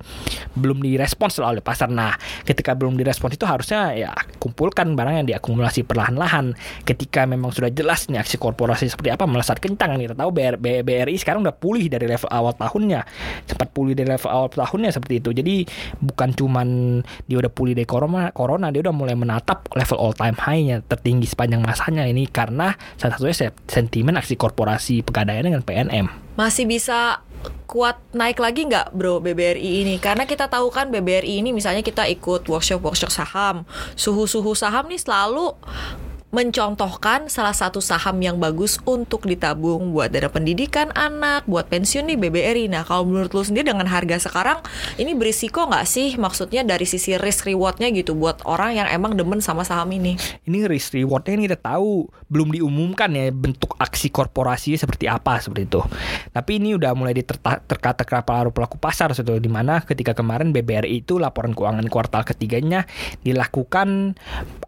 belum 0.55 0.81
direspons 0.83 1.39
oleh 1.41 1.63
pasar. 1.63 1.87
Nah, 1.91 2.15
ketika 2.43 2.75
belum 2.75 2.95
direspons 2.99 3.35
itu 3.35 3.45
harusnya 3.47 3.93
ya 3.95 4.11
kumpulkan 4.37 4.93
barang 4.93 5.23
yang 5.23 5.27
diakumulasi 5.27 5.83
perlahan-lahan. 5.87 6.53
Ketika 6.83 7.23
memang 7.25 7.51
sudah 7.55 7.71
jelas 7.71 8.07
nih 8.07 8.19
aksi 8.19 8.35
korporasi 8.37 8.91
seperti 8.91 9.13
apa 9.13 9.23
melesat 9.25 9.57
kencang 9.57 9.97
kita 9.97 10.15
tahu 10.17 10.29
BR, 10.33 10.55
B- 10.57 10.83
BRI 10.83 11.15
sekarang 11.17 11.43
udah 11.45 11.55
pulih 11.55 11.87
dari 11.87 12.07
level 12.09 12.29
awal 12.31 12.53
tahunnya. 12.55 13.03
Sempat 13.45 13.69
pulih 13.71 13.93
dari 13.97 14.09
level 14.09 14.31
awal 14.31 14.49
tahunnya 14.51 14.91
seperti 14.93 15.23
itu. 15.23 15.29
Jadi 15.31 15.55
bukan 15.99 16.29
cuman 16.35 16.67
dia 17.25 17.37
udah 17.39 17.51
pulih 17.51 17.73
dari 17.77 17.87
corona, 17.87 18.29
corona 18.31 18.69
dia 18.69 18.81
udah 18.83 18.95
mulai 18.95 19.15
menatap 19.15 19.69
level 19.73 19.97
all 19.99 20.13
time 20.15 20.37
high-nya 20.37 20.83
tertinggi 20.85 21.27
sepanjang 21.29 21.61
masanya 21.63 22.05
ini 22.07 22.27
karena 22.27 22.73
salah 22.95 23.17
satunya 23.17 23.35
se- 23.35 23.57
sentimen 23.69 24.17
aksi 24.17 24.35
korporasi 24.35 25.05
pegadaian 25.05 25.45
dengan 25.45 25.61
PNM. 25.61 26.37
Masih 26.39 26.65
bisa 26.65 27.21
kuat 27.65 27.97
naik 28.11 28.37
lagi 28.37 28.67
nggak 28.67 28.91
bro 28.91 29.23
BBRI 29.23 29.87
ini? 29.87 29.95
Karena 29.97 30.27
kita 30.27 30.51
tahu 30.51 30.67
kan 30.69 30.91
BBRI 30.91 31.39
ini 31.39 31.55
misalnya 31.55 31.81
kita 31.81 32.03
ikut 32.11 32.45
workshop-workshop 32.45 33.09
saham, 33.09 33.63
suhu-suhu 33.95 34.51
saham 34.53 34.91
nih 34.91 34.99
selalu 34.99 35.55
mencontohkan 36.31 37.27
salah 37.27 37.51
satu 37.51 37.83
saham 37.83 38.15
yang 38.23 38.39
bagus 38.39 38.79
untuk 38.87 39.27
ditabung 39.27 39.91
buat 39.91 40.15
dana 40.15 40.31
pendidikan 40.31 40.87
anak, 40.95 41.43
buat 41.43 41.67
pensiun 41.67 42.07
nih 42.07 42.15
BBRI. 42.15 42.71
Nah 42.71 42.87
kalau 42.87 43.03
menurut 43.03 43.35
lu 43.35 43.43
sendiri 43.43 43.67
dengan 43.75 43.83
harga 43.83 44.31
sekarang 44.31 44.63
ini 44.95 45.11
berisiko 45.11 45.67
nggak 45.67 45.83
sih? 45.83 46.15
Maksudnya 46.15 46.63
dari 46.63 46.87
sisi 46.87 47.19
risk 47.19 47.51
rewardnya 47.51 47.91
gitu 47.91 48.15
buat 48.15 48.39
orang 48.47 48.79
yang 48.79 48.87
emang 48.87 49.19
demen 49.19 49.43
sama 49.43 49.67
saham 49.67 49.91
ini. 49.91 50.15
ini 50.47 50.63
risk 50.71 50.95
rewardnya 50.95 51.35
ini 51.35 51.43
kita 51.51 51.59
tahu 51.59 52.07
belum 52.31 52.55
diumumkan 52.55 53.11
ya 53.11 53.27
bentuk 53.35 53.75
aksi 53.75 54.07
korporasinya 54.07 54.79
seperti 54.79 55.11
apa 55.11 55.43
seperti 55.43 55.67
itu. 55.67 55.83
Tapi 56.31 56.63
ini 56.63 56.79
udah 56.79 56.95
mulai 56.95 57.11
terkata 57.11 58.07
pelaku 58.07 58.55
pelaku 58.55 58.79
pasar 58.79 59.11
di 59.11 59.51
mana 59.51 59.83
ketika 59.83 60.15
kemarin 60.15 60.55
BBRI 60.55 61.03
itu 61.03 61.19
laporan 61.19 61.51
keuangan 61.51 61.91
kuartal 61.91 62.23
ketiganya 62.23 62.87
dilakukan 63.19 64.15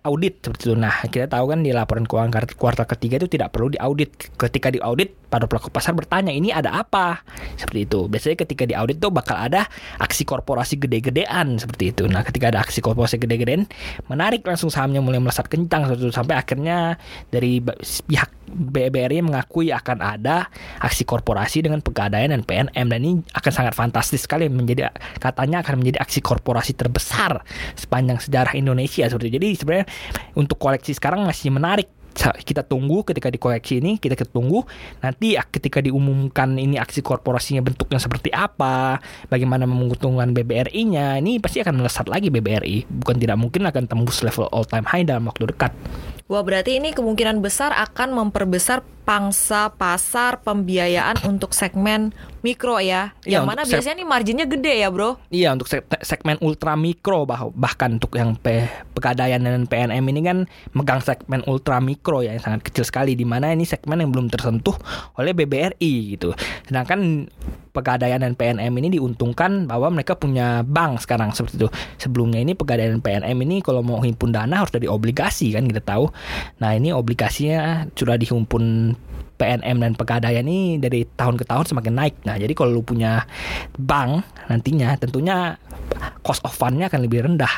audit 0.03 0.43
seperti 0.43 0.67
itu. 0.67 0.75
Nah 0.75 1.07
kita 1.07 1.31
tahu 1.31 1.52
kan 1.53 1.61
di 1.61 1.69
laporan 1.69 2.09
keuangan 2.09 2.57
kuartal 2.57 2.89
ketiga 2.89 3.21
itu 3.21 3.29
tidak 3.29 3.53
perlu 3.53 3.69
diaudit. 3.69 4.33
Ketika 4.33 4.73
diaudit 4.73 5.13
para 5.29 5.45
pelaku 5.45 5.69
pasar 5.69 5.93
bertanya 5.93 6.33
ini 6.33 6.49
ada 6.49 6.73
apa 6.73 7.21
seperti 7.53 7.85
itu. 7.85 8.09
Biasanya 8.09 8.37
ketika 8.41 8.65
diaudit 8.65 8.97
tuh 8.97 9.13
bakal 9.13 9.37
ada 9.37 9.69
aksi 10.01 10.25
korporasi 10.25 10.81
gede-gedean 10.81 11.61
seperti 11.61 11.93
itu. 11.93 12.09
Nah 12.09 12.25
ketika 12.25 12.49
ada 12.49 12.65
aksi 12.65 12.81
korporasi 12.81 13.21
gede-gedean 13.21 13.69
menarik 14.09 14.41
langsung 14.41 14.73
sahamnya 14.73 15.05
mulai 15.05 15.21
melesat 15.21 15.45
kencang 15.45 15.93
sampai 16.09 16.41
akhirnya 16.41 16.97
dari 17.29 17.61
pihak 18.09 18.43
BBRI 18.53 19.25
mengakui 19.25 19.73
akan 19.73 19.97
ada 19.99 20.47
aksi 20.77 21.03
korporasi 21.07 21.65
dengan 21.65 21.81
pegadaian 21.81 22.29
dan 22.29 22.45
PNM 22.45 22.85
dan 22.85 22.99
ini 23.01 23.13
akan 23.33 23.51
sangat 23.51 23.73
fantastis 23.73 24.23
sekali 24.29 24.45
menjadi 24.47 24.93
katanya 25.17 25.65
akan 25.65 25.81
menjadi 25.81 26.03
aksi 26.03 26.21
korporasi 26.21 26.77
terbesar 26.77 27.41
sepanjang 27.73 28.21
sejarah 28.21 28.53
Indonesia 28.53 29.09
seperti 29.09 29.27
itu. 29.33 29.35
Jadi 29.41 29.49
sebenarnya 29.57 29.87
untuk 30.37 30.61
koleksi 30.61 30.93
sekarang 30.93 31.25
masih 31.25 31.42
menarik. 31.49 31.89
Sa- 32.13 32.37
kita 32.37 32.61
tunggu 32.61 33.01
ketika 33.01 33.33
dikoreksi 33.33 33.81
ini 33.81 33.97
kita 33.97 34.13
tunggu 34.29 34.61
nanti 35.01 35.33
ketika 35.33 35.81
diumumkan 35.81 36.61
ini 36.61 36.77
aksi 36.77 37.01
korporasinya 37.01 37.65
bentuknya 37.65 37.97
seperti 37.97 38.29
apa 38.29 39.01
bagaimana 39.33 39.65
menguntungkan 39.65 40.29
BBRI-nya 40.29 41.17
ini 41.17 41.41
pasti 41.41 41.65
akan 41.65 41.81
melesat 41.81 42.05
lagi 42.05 42.29
BBRI 42.29 42.85
bukan 42.85 43.17
tidak 43.17 43.33
mungkin 43.41 43.65
akan 43.65 43.89
tembus 43.89 44.21
level 44.21 44.45
all 44.53 44.61
time 44.61 44.85
high 44.85 45.01
dalam 45.01 45.25
waktu 45.25 45.49
dekat 45.57 45.73
Wah 46.23 46.39
berarti 46.39 46.79
ini 46.79 46.95
kemungkinan 46.95 47.43
besar 47.43 47.75
akan 47.75 48.15
memperbesar 48.15 48.79
pangsa 49.03 49.67
pasar 49.75 50.39
pembiayaan 50.39 51.27
untuk 51.27 51.51
segmen 51.51 52.15
mikro 52.39 52.79
ya. 52.79 53.11
Iya, 53.27 53.39
Yang 53.39 53.43
mana 53.43 53.61
biasanya 53.67 53.95
nih 53.99 54.07
marginnya 54.07 54.47
gede 54.47 54.73
ya 54.79 54.87
bro. 54.87 55.19
Iya 55.27 55.51
untuk 55.51 55.67
seg- 55.67 55.99
segmen 55.99 56.39
ultra 56.39 56.79
mikro 56.79 57.27
bah- 57.27 57.51
bahkan 57.51 57.99
untuk 57.99 58.15
yang 58.15 58.39
P- 58.39 58.63
pegadaian 58.95 59.43
dan 59.43 59.67
PNM 59.67 60.05
ini 60.07 60.21
kan 60.23 60.37
megang 60.71 61.03
segmen 61.03 61.43
ultra 61.43 61.83
mikro 61.83 62.23
ya 62.23 62.31
yang 62.31 62.43
sangat 62.43 62.63
kecil 62.63 62.87
sekali 62.87 63.13
di 63.13 63.27
mana 63.27 63.51
ini 63.51 63.67
segmen 63.67 63.99
yang 63.99 64.09
belum 64.09 64.31
tersentuh 64.31 64.79
oleh 65.19 65.35
BBRI 65.35 66.15
gitu. 66.15 66.31
Sedangkan 66.63 67.27
pegadaian 67.73 68.21
dan 68.21 68.37
PNM 68.37 68.71
ini 68.77 69.01
diuntungkan 69.01 69.65
bahwa 69.65 69.89
mereka 69.89 70.13
punya 70.13 70.61
bank 70.61 71.01
sekarang 71.01 71.33
seperti 71.33 71.65
itu. 71.65 71.69
Sebelumnya 71.97 72.39
ini 72.39 72.53
pegadaian 72.53 72.95
dan 72.95 73.01
PNM 73.01 73.37
ini 73.43 73.65
kalau 73.65 73.81
mau 73.81 73.99
himpun 73.99 74.29
dana 74.29 74.61
harus 74.61 74.69
dari 74.69 74.85
obligasi 74.85 75.51
kan 75.51 75.65
kita 75.65 75.81
tahu. 75.81 76.07
Nah 76.61 76.77
ini 76.77 76.93
obligasinya 76.93 77.89
sudah 77.97 78.15
dihimpun 78.15 78.93
PNM 79.33 79.77
dan 79.81 79.93
Pegadaian 79.97 80.45
ini 80.45 80.77
dari 80.77 81.03
tahun 81.03 81.35
ke 81.35 81.43
tahun 81.49 81.65
semakin 81.67 81.93
naik. 81.93 82.15
Nah, 82.23 82.37
jadi 82.37 82.53
kalau 82.53 82.79
lu 82.79 82.83
punya 82.85 83.25
bank 83.75 84.23
nantinya 84.47 84.95
tentunya 84.95 85.57
cost 86.21 86.45
of 86.45 86.53
fund-nya 86.53 86.87
akan 86.87 87.01
lebih 87.03 87.25
rendah. 87.27 87.51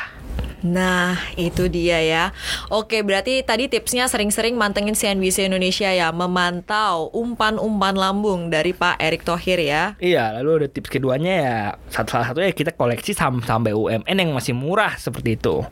Nah 0.66 1.20
itu 1.38 1.70
dia 1.70 2.02
ya. 2.02 2.24
Oke 2.72 3.06
berarti 3.06 3.44
tadi 3.46 3.70
tipsnya 3.70 4.10
sering-sering 4.10 4.58
mantengin 4.58 4.98
CNBC 4.98 5.46
Indonesia 5.46 5.86
ya. 5.92 6.10
Memantau 6.10 7.12
umpan-umpan 7.14 7.94
lambung 7.94 8.50
dari 8.50 8.74
Pak 8.74 8.98
Erick 8.98 9.22
Thohir 9.22 9.62
ya. 9.62 9.94
Iya, 10.02 10.34
lalu 10.40 10.64
ada 10.64 10.68
tips 10.72 10.90
keduanya 10.90 11.32
ya 11.32 11.56
satu 11.92 12.18
salah 12.18 12.26
satunya 12.32 12.50
kita 12.50 12.74
koleksi 12.74 13.14
saham-saham 13.14 13.68
BUMN 13.70 14.16
yang 14.16 14.34
masih 14.34 14.58
murah 14.58 14.98
seperti 14.98 15.38
itu. 15.38 15.62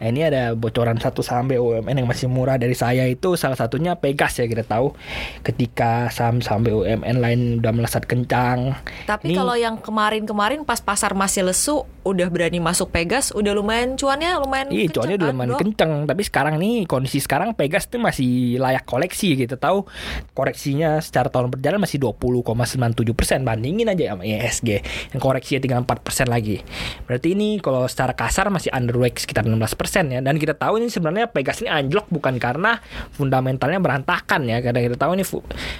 Nah, 0.00 0.06
ini 0.08 0.24
ada 0.24 0.56
bocoran 0.56 0.96
satu 0.96 1.20
saham 1.20 1.52
BUMN 1.52 2.00
yang 2.00 2.08
masih 2.08 2.30
murah 2.32 2.56
dari 2.56 2.74
saya 2.74 3.04
itu 3.04 3.36
salah 3.36 3.58
satunya 3.58 3.92
Pegas 4.00 4.40
ya 4.40 4.48
kita 4.48 4.64
tahu 4.64 4.96
ketika 5.44 6.08
saham-saham 6.08 6.64
BUMN 6.64 7.16
lain 7.20 7.40
udah 7.60 7.72
melesat 7.76 8.08
kencang. 8.08 8.72
Tapi 9.04 9.34
Ini- 9.34 9.36
kalau 9.36 9.56
yang 9.58 9.76
kemarin-kemarin 9.76 10.64
pas 10.64 10.80
pasar 10.80 11.12
masih 11.12 11.44
lesu 11.44 11.84
udah 12.00 12.32
berani 12.32 12.62
masuk 12.64 12.88
Pegas 12.88 13.28
udah 13.36 13.52
lumayan 13.52 13.99
cuannya 14.00 14.40
lumayan 14.40 14.66
Iya, 14.72 14.88
cuannya 14.88 15.16
udah 15.20 15.28
kan, 15.28 15.34
lumayan 15.36 15.50
bro? 15.52 15.60
kenceng. 15.60 15.92
Tapi 16.08 16.22
sekarang 16.24 16.54
nih 16.56 16.88
kondisi 16.88 17.20
sekarang 17.20 17.52
Pegas 17.52 17.84
tuh 17.92 18.00
masih 18.00 18.56
layak 18.56 18.88
koleksi 18.88 19.36
gitu. 19.36 19.60
Tahu 19.60 19.84
koreksinya 20.32 20.96
secara 21.04 21.28
tahun 21.28 21.52
berjalan 21.52 21.76
masih 21.84 22.00
20,97 22.00 23.12
persen. 23.12 23.44
Bandingin 23.44 23.92
aja 23.92 24.16
sama 24.16 24.24
ISG 24.24 24.80
yang 25.12 25.20
koreksinya 25.20 25.60
tinggal 25.60 25.80
4 25.84 26.00
persen 26.00 26.26
lagi. 26.32 26.64
Berarti 27.04 27.36
ini 27.36 27.60
kalau 27.60 27.84
secara 27.84 28.16
kasar 28.16 28.48
masih 28.48 28.72
underweight 28.72 29.20
sekitar 29.20 29.44
16 29.44 29.76
persen 29.76 30.08
ya. 30.08 30.24
Dan 30.24 30.40
kita 30.40 30.56
tahu 30.56 30.80
ini 30.80 30.88
sebenarnya 30.88 31.28
Pegas 31.28 31.60
ini 31.60 31.68
anjlok 31.68 32.08
bukan 32.08 32.40
karena 32.40 32.80
fundamentalnya 33.12 33.82
berantakan 33.82 34.48
ya. 34.48 34.64
Karena 34.64 34.80
kita 34.80 34.96
tahu 34.96 35.18
ini 35.18 35.24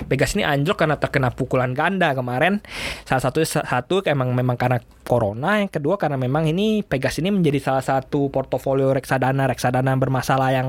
Pegas 0.05 0.37
ini 0.37 0.45
anjlok 0.45 0.85
karena 0.85 1.00
terkena 1.00 1.33
pukulan 1.33 1.73
ganda 1.73 2.12
kemarin. 2.12 2.61
Salah 3.09 3.23
satu 3.25 3.41
satu 3.47 4.03
emang 4.05 4.35
memang 4.35 4.59
karena 4.59 4.83
corona. 5.07 5.62
Yang 5.62 5.79
kedua 5.79 5.95
karena 5.97 6.19
memang 6.19 6.50
ini 6.50 6.83
Pegas 6.83 7.17
ini 7.23 7.31
menjadi 7.31 7.62
salah 7.62 7.85
satu 7.85 8.10
portofolio 8.11 8.90
reksadana 8.90 9.47
reksadana 9.47 9.95
bermasalah 9.95 10.50
yang 10.50 10.69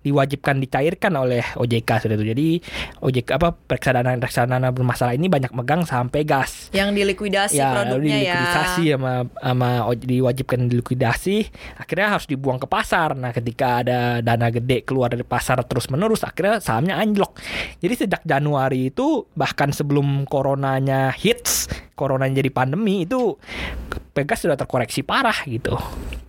diwajibkan 0.00 0.60
dicairkan 0.60 1.16
oleh 1.16 1.40
OJK 1.56 1.88
sudah 2.04 2.16
itu. 2.16 2.26
Jadi 2.28 2.48
OJK 3.00 3.28
apa 3.32 3.48
reksadana 3.66 4.12
reksadana 4.14 4.68
bermasalah 4.68 5.16
ini 5.16 5.26
banyak 5.26 5.52
megang 5.52 5.82
saham 5.82 6.12
Pegas. 6.12 6.68
Yang 6.70 6.92
dilikuidasi 6.92 7.56
Ya, 7.56 7.72
produknya 7.72 8.18
ya. 8.18 8.24
dilikuidasi 8.36 8.82
sama 8.92 9.12
sama 9.32 9.70
oj- 9.86 10.04
diwajibkan 10.04 10.68
dilikuidasi, 10.68 11.36
akhirnya 11.78 12.08
harus 12.12 12.26
dibuang 12.26 12.58
ke 12.58 12.66
pasar. 12.66 13.14
Nah, 13.14 13.32
ketika 13.32 13.80
ada 13.80 14.20
dana 14.20 14.50
gede 14.50 14.82
keluar 14.82 15.08
dari 15.08 15.24
pasar 15.24 15.62
terus 15.64 15.88
menerus, 15.88 16.20
akhirnya 16.20 16.60
sahamnya 16.60 16.98
anjlok. 16.98 17.38
Jadi 17.78 17.94
sejak 17.96 18.22
Januari 18.22 18.90
itu 18.90 19.24
bahkan 19.32 19.70
sebelum 19.70 20.26
coronanya 20.26 21.14
hits, 21.14 21.70
coronanya 21.94 22.42
jadi 22.42 22.50
pandemi 22.50 23.04
itu 23.04 23.38
Pegas 24.12 24.44
sudah 24.44 24.60
terkoreksi 24.60 25.00
parah 25.00 25.36
gitu. 25.48 25.72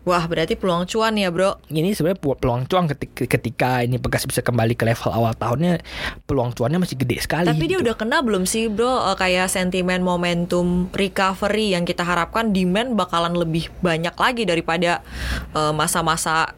Wah 0.03 0.23
berarti 0.27 0.59
peluang 0.59 0.83
cuan 0.83 1.15
ya 1.15 1.31
bro. 1.31 1.63
Ini 1.71 1.95
sebenarnya 1.95 2.19
peluang 2.19 2.67
cuan 2.67 2.91
ketika, 2.91 3.23
ketika 3.23 3.69
ini 3.83 3.99
Pegas 3.99 4.27
bisa 4.27 4.43
kembali 4.43 4.75
ke 4.75 4.83
level 4.83 5.11
awal 5.11 5.31
tahunnya, 5.31 5.79
peluang 6.27 6.51
cuannya 6.51 6.79
masih 6.83 6.99
gede 6.99 7.23
sekali. 7.23 7.47
Tapi 7.47 7.67
dia 7.67 7.79
gitu. 7.79 7.87
udah 7.87 7.95
kena 7.95 8.19
belum 8.19 8.43
sih 8.43 8.67
bro 8.67 9.11
eh, 9.11 9.15
kayak 9.15 9.47
sentimen 9.47 10.03
momentum 10.03 10.91
recovery 10.91 11.71
yang 11.71 11.87
kita 11.87 12.03
harapkan 12.03 12.51
demand 12.51 12.99
bakalan 12.99 13.35
lebih 13.35 13.71
banyak 13.79 14.15
lagi 14.15 14.43
daripada 14.43 14.99
eh, 15.55 15.71
masa-masa 15.71 16.51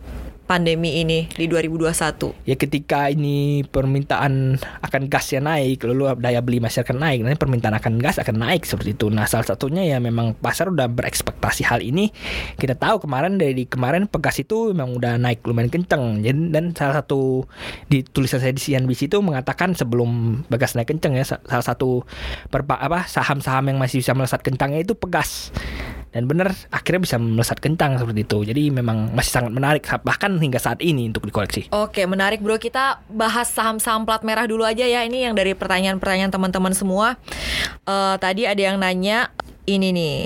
pandemi 0.46 1.02
ini 1.02 1.26
di 1.34 1.50
2021. 1.50 2.46
ya 2.46 2.56
ketika 2.56 3.10
ini 3.10 3.66
permintaan 3.66 4.62
akan 4.86 5.02
gasnya 5.10 5.42
naik 5.42 5.82
lalu 5.84 6.14
daya 6.22 6.40
beli 6.46 6.62
masyarakat 6.62 6.94
naik 6.94 7.26
nanti 7.26 7.38
permintaan 7.38 7.76
akan 7.78 7.98
gas 7.98 8.22
akan 8.22 8.38
naik 8.46 8.64
seperti 8.64 8.94
itu. 8.94 9.10
Nah 9.10 9.26
salah 9.26 9.46
satunya 9.46 9.84
ya 9.86 9.98
memang 9.98 10.38
pasar 10.38 10.70
udah 10.70 10.86
berekspektasi 10.86 11.66
hal 11.66 11.82
ini. 11.82 12.14
Kita 12.56 12.78
tahu 12.78 13.04
kemarin 13.04 13.42
dari 13.42 13.66
kemarin 13.66 14.06
pegas 14.06 14.38
itu 14.40 14.72
memang 14.72 14.96
udah 14.96 15.18
naik 15.18 15.42
lumayan 15.44 15.74
kenceng. 15.74 16.22
Dan 16.24 16.78
salah 16.78 17.02
satu 17.02 17.50
di 17.90 18.06
tulisan 18.06 18.38
saya 18.40 18.54
di 18.54 18.62
CNBC 18.62 19.10
itu 19.10 19.18
mengatakan 19.26 19.74
sebelum 19.74 20.42
pegas 20.48 20.78
naik 20.78 20.94
kenceng 20.94 21.18
ya 21.18 21.26
sa- 21.26 21.42
salah 21.44 21.66
satu 21.66 22.06
perpa, 22.54 22.78
apa 22.78 23.10
saham-saham 23.10 23.74
yang 23.74 23.78
masih 23.82 24.06
bisa 24.06 24.14
melesat 24.14 24.46
kencangnya 24.46 24.86
itu 24.86 24.94
pegas 24.94 25.50
dan 26.16 26.32
benar 26.32 26.56
akhirnya 26.72 27.04
bisa 27.04 27.20
melesat 27.20 27.60
kencang 27.60 28.00
seperti 28.00 28.24
itu 28.24 28.48
jadi 28.48 28.72
memang 28.72 29.12
masih 29.12 29.32
sangat 29.36 29.52
menarik 29.52 29.84
bahkan 30.08 30.32
hingga 30.40 30.64
saat 30.64 30.80
ini 30.80 31.12
untuk 31.12 31.28
dikoleksi 31.28 31.68
Oke, 31.76 32.08
menarik 32.08 32.40
bro. 32.40 32.56
Kita 32.56 33.04
bahas 33.12 33.52
saham-saham 33.52 34.08
plat 34.08 34.24
merah 34.24 34.48
dulu 34.48 34.64
aja 34.64 34.86
ya. 34.88 35.04
Ini 35.04 35.28
yang 35.28 35.34
dari 35.36 35.58
pertanyaan-pertanyaan 35.58 36.32
teman-teman 36.32 36.72
semua. 36.72 37.20
Eh, 37.84 38.16
tadi 38.22 38.48
ada 38.48 38.62
yang 38.62 38.80
nanya 38.80 39.34
ini 39.68 39.92
nih, 39.92 40.20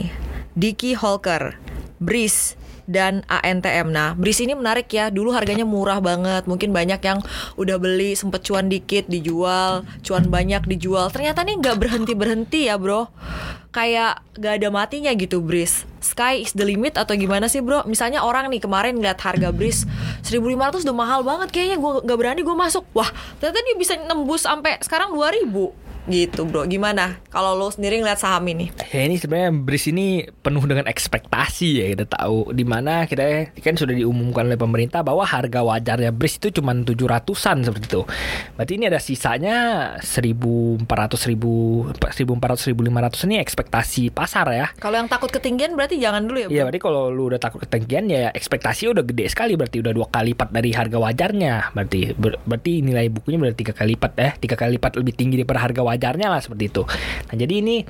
Dicky 0.54 0.94
Holker, 0.94 1.56
Breeze 1.98 2.59
dan 2.90 3.22
ANTM. 3.30 3.94
Nah, 3.94 4.18
Breeze 4.18 4.42
ini 4.42 4.58
menarik 4.58 4.90
ya. 4.90 5.14
Dulu 5.14 5.30
harganya 5.30 5.64
murah 5.64 6.02
banget. 6.02 6.50
Mungkin 6.50 6.74
banyak 6.74 7.00
yang 7.06 7.22
udah 7.56 7.78
beli 7.78 8.18
sempet 8.18 8.42
cuan 8.42 8.68
dikit 8.68 9.06
dijual, 9.06 9.86
cuan 10.02 10.26
banyak 10.28 10.66
dijual. 10.66 11.14
Ternyata 11.14 11.46
nih 11.46 11.62
nggak 11.62 11.78
berhenti 11.78 12.14
berhenti 12.18 12.60
ya 12.66 12.82
bro. 12.82 13.06
Kayak 13.70 14.26
gak 14.34 14.58
ada 14.58 14.74
matinya 14.74 15.14
gitu 15.14 15.46
Breeze. 15.46 15.86
Sky 16.02 16.42
is 16.42 16.58
the 16.58 16.66
limit 16.66 16.98
atau 16.98 17.14
gimana 17.14 17.46
sih 17.46 17.62
bro? 17.62 17.86
Misalnya 17.86 18.26
orang 18.26 18.50
nih 18.50 18.66
kemarin 18.66 18.98
ngeliat 18.98 19.22
harga 19.22 19.54
Breeze 19.54 19.86
1500 20.26 20.90
udah 20.90 20.98
mahal 20.98 21.22
banget 21.22 21.54
kayaknya 21.54 21.78
gue 21.78 21.92
gak 22.02 22.18
berani 22.18 22.42
gue 22.42 22.58
masuk. 22.58 22.82
Wah 22.98 23.14
ternyata 23.38 23.62
dia 23.62 23.78
bisa 23.78 23.94
nembus 24.10 24.50
sampai 24.50 24.82
sekarang 24.82 25.14
2000 25.14 25.89
gitu 26.10 26.50
bro. 26.50 26.66
Gimana? 26.66 27.22
Kalau 27.30 27.54
lo 27.54 27.70
sendiri 27.70 28.02
ngeliat 28.02 28.18
saham 28.18 28.50
ini? 28.50 28.74
Ya 28.90 29.06
ini 29.06 29.22
sebenarnya 29.22 29.54
Bris 29.54 29.86
ini 29.86 30.26
penuh 30.42 30.64
dengan 30.66 30.90
ekspektasi 30.90 31.68
ya 31.82 31.86
kita 31.94 32.10
tahu. 32.10 32.50
Di 32.56 32.66
mana 32.66 33.06
kita 33.06 33.54
kan 33.62 33.78
sudah 33.78 33.94
diumumkan 33.94 34.50
oleh 34.50 34.58
pemerintah 34.58 35.06
bahwa 35.06 35.22
harga 35.22 35.62
wajarnya 35.62 36.10
Bris 36.10 36.42
itu 36.42 36.50
cuma 36.50 36.74
700an 36.74 37.70
seperti 37.70 37.86
itu. 37.94 38.02
Berarti 38.58 38.74
ini 38.74 38.86
ada 38.90 38.98
sisanya 38.98 39.56
1400 40.02 40.88
1000 40.88 42.00
1400 42.02 42.74
1500 42.74 43.28
ini 43.30 43.36
ekspektasi 43.38 44.10
pasar 44.10 44.50
ya. 44.50 44.68
Kalau 44.82 44.98
yang 44.98 45.12
takut 45.12 45.30
ketinggian 45.30 45.78
berarti 45.78 46.02
jangan 46.02 46.26
dulu 46.26 46.38
ya 46.42 46.48
bro. 46.50 46.56
Iya 46.56 46.62
berarti 46.66 46.82
kalau 46.82 47.04
lu 47.14 47.30
udah 47.30 47.38
takut 47.38 47.62
ketinggian 47.62 48.10
ya 48.10 48.34
ekspektasi 48.34 48.90
udah 48.90 49.04
gede 49.06 49.30
sekali. 49.30 49.54
Berarti 49.54 49.86
udah 49.86 49.94
dua 49.94 50.08
kali 50.10 50.34
lipat 50.34 50.50
dari 50.54 50.70
harga 50.72 50.98
wajarnya. 51.02 51.74
Berarti 51.74 52.00
ber- 52.16 52.40
berarti 52.46 52.86
nilai 52.86 53.10
bukunya 53.12 53.38
berarti 53.42 53.66
tiga 53.66 53.74
kali 53.76 53.98
lipat 53.98 54.12
eh 54.22 54.32
tiga 54.40 54.56
kali 54.56 54.78
lipat 54.78 55.02
lebih 55.02 55.14
tinggi 55.18 55.36
daripada 55.42 55.60
harga 55.66 55.82
wajarnya 56.00 56.32
lah 56.32 56.40
seperti 56.40 56.72
itu. 56.72 56.88
Nah 57.28 57.36
jadi 57.36 57.60
ini 57.60 57.84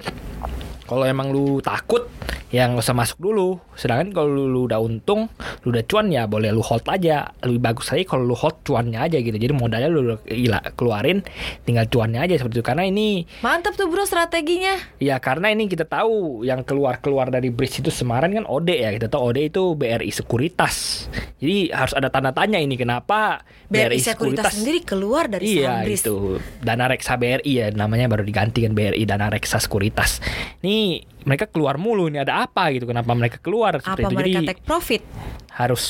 kalau 0.90 1.06
emang 1.06 1.30
lu 1.30 1.62
takut 1.62 2.10
ya 2.50 2.66
nggak 2.66 2.82
usah 2.82 2.98
masuk 2.98 3.22
dulu. 3.22 3.62
Sedangkan 3.80 4.12
kalau 4.12 4.30
lu, 4.36 4.46
lu 4.52 4.62
udah 4.68 4.84
untung, 4.84 5.32
lu 5.64 5.72
udah 5.72 5.84
cuan 5.88 6.12
ya 6.12 6.28
boleh 6.28 6.52
lu 6.52 6.60
hold 6.60 6.84
aja. 6.92 7.32
Lebih 7.40 7.62
bagus 7.64 7.88
lagi 7.96 8.04
kalau 8.04 8.28
lu 8.28 8.36
hold 8.36 8.60
cuannya 8.68 9.00
aja 9.00 9.18
gitu. 9.24 9.40
Jadi 9.40 9.56
modalnya 9.56 9.88
lu 9.88 10.20
gila 10.28 10.60
keluarin, 10.76 11.24
tinggal 11.64 11.88
cuannya 11.88 12.28
aja 12.28 12.36
seperti 12.36 12.60
itu. 12.60 12.66
Karena 12.68 12.84
ini 12.84 13.24
Mantap 13.40 13.80
tuh 13.80 13.88
bro 13.88 14.04
strateginya. 14.04 14.76
Ya 15.00 15.16
karena 15.24 15.56
ini 15.56 15.72
kita 15.72 15.88
tahu 15.88 16.44
yang 16.44 16.68
keluar-keluar 16.68 17.32
dari 17.32 17.48
bridge 17.48 17.80
itu 17.80 17.88
Semarang 17.88 18.36
kan 18.36 18.44
OD 18.44 18.70
ya 18.76 18.92
kita 18.92 19.08
tahu 19.08 19.32
OD 19.32 19.40
itu 19.48 19.64
BRI 19.80 20.12
Sekuritas. 20.12 21.08
Jadi 21.40 21.72
harus 21.72 21.96
ada 21.96 22.12
tanda 22.12 22.36
tanya 22.36 22.60
ini 22.60 22.76
kenapa 22.76 23.48
BRI 23.72 24.02
Sekuritas 24.04 24.60
sendiri 24.60 24.84
keluar 24.84 25.32
dari 25.32 25.62
Iya 25.62 25.88
Breeze. 25.88 26.04
itu 26.04 26.18
Dana 26.60 26.92
Reksa 26.92 27.16
BRI 27.16 27.54
ya 27.54 27.68
namanya 27.72 28.12
baru 28.12 28.28
diganti 28.28 28.66
kan 28.66 28.76
BRI 28.76 29.08
Dana 29.08 29.32
Reksa 29.32 29.62
Sekuritas. 29.62 30.20
Ini 30.60 31.00
mereka 31.20 31.46
keluar 31.46 31.76
mulu 31.76 32.08
ini 32.08 32.20
ada 32.20 32.44
apa 32.44 32.72
gitu 32.72 32.86
kenapa 32.86 33.12
mereka 33.12 33.38
keluar 33.38 33.78
seperti 33.78 34.02
Apa 34.02 34.10
itu 34.10 34.16
mereka 34.16 34.38
jadi 34.38 34.48
take 34.48 34.64
profit? 34.64 35.04
harus 35.50 35.84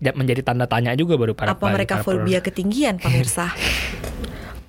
menjadi 0.00 0.40
tanda 0.40 0.64
tanya 0.64 0.96
juga 0.96 1.20
baru 1.20 1.36
para 1.36 1.52
Apa 1.52 1.68
mereka 1.68 2.00
para- 2.00 2.06
fobia 2.08 2.40
ketinggian 2.40 2.96
pemirsa? 2.96 3.52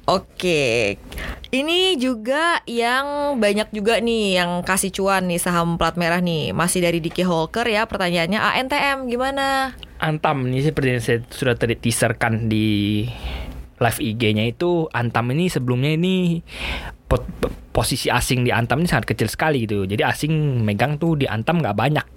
Oke, 0.02 0.98
ini 1.50 1.96
juga 1.96 2.60
yang 2.66 3.38
banyak 3.38 3.72
juga 3.72 4.02
nih 4.02 4.36
yang 4.36 4.60
kasih 4.60 4.92
cuan 4.92 5.30
nih 5.30 5.40
saham 5.40 5.78
plat 5.78 5.96
merah 5.96 6.20
nih 6.20 6.52
masih 6.52 6.82
dari 6.82 7.00
Diki 7.00 7.22
Holker 7.22 7.64
ya 7.64 7.86
pertanyaannya 7.86 8.36
ANTM 8.36 9.08
gimana? 9.08 9.72
Antam 10.02 10.50
ini 10.50 10.66
seperti 10.66 10.88
yang 10.90 11.00
saya 11.00 11.20
sudah 11.24 11.56
tadi 11.56 11.78
teaserkan 11.78 12.50
di 12.50 13.06
live 13.78 14.00
IG-nya 14.02 14.50
itu 14.50 14.90
Antam 14.90 15.32
ini 15.32 15.48
sebelumnya 15.48 15.94
ini 15.94 16.42
posisi 17.72 18.12
asing 18.12 18.44
di 18.46 18.52
Antam 18.52 18.84
ini 18.84 18.88
sangat 18.92 19.16
kecil 19.16 19.32
sekali 19.32 19.64
gitu. 19.64 19.88
Jadi 19.88 20.04
asing 20.04 20.62
megang 20.62 21.00
tuh 21.00 21.16
di 21.16 21.26
Antam 21.26 21.64
nggak 21.64 21.76
banyak. 21.76 22.08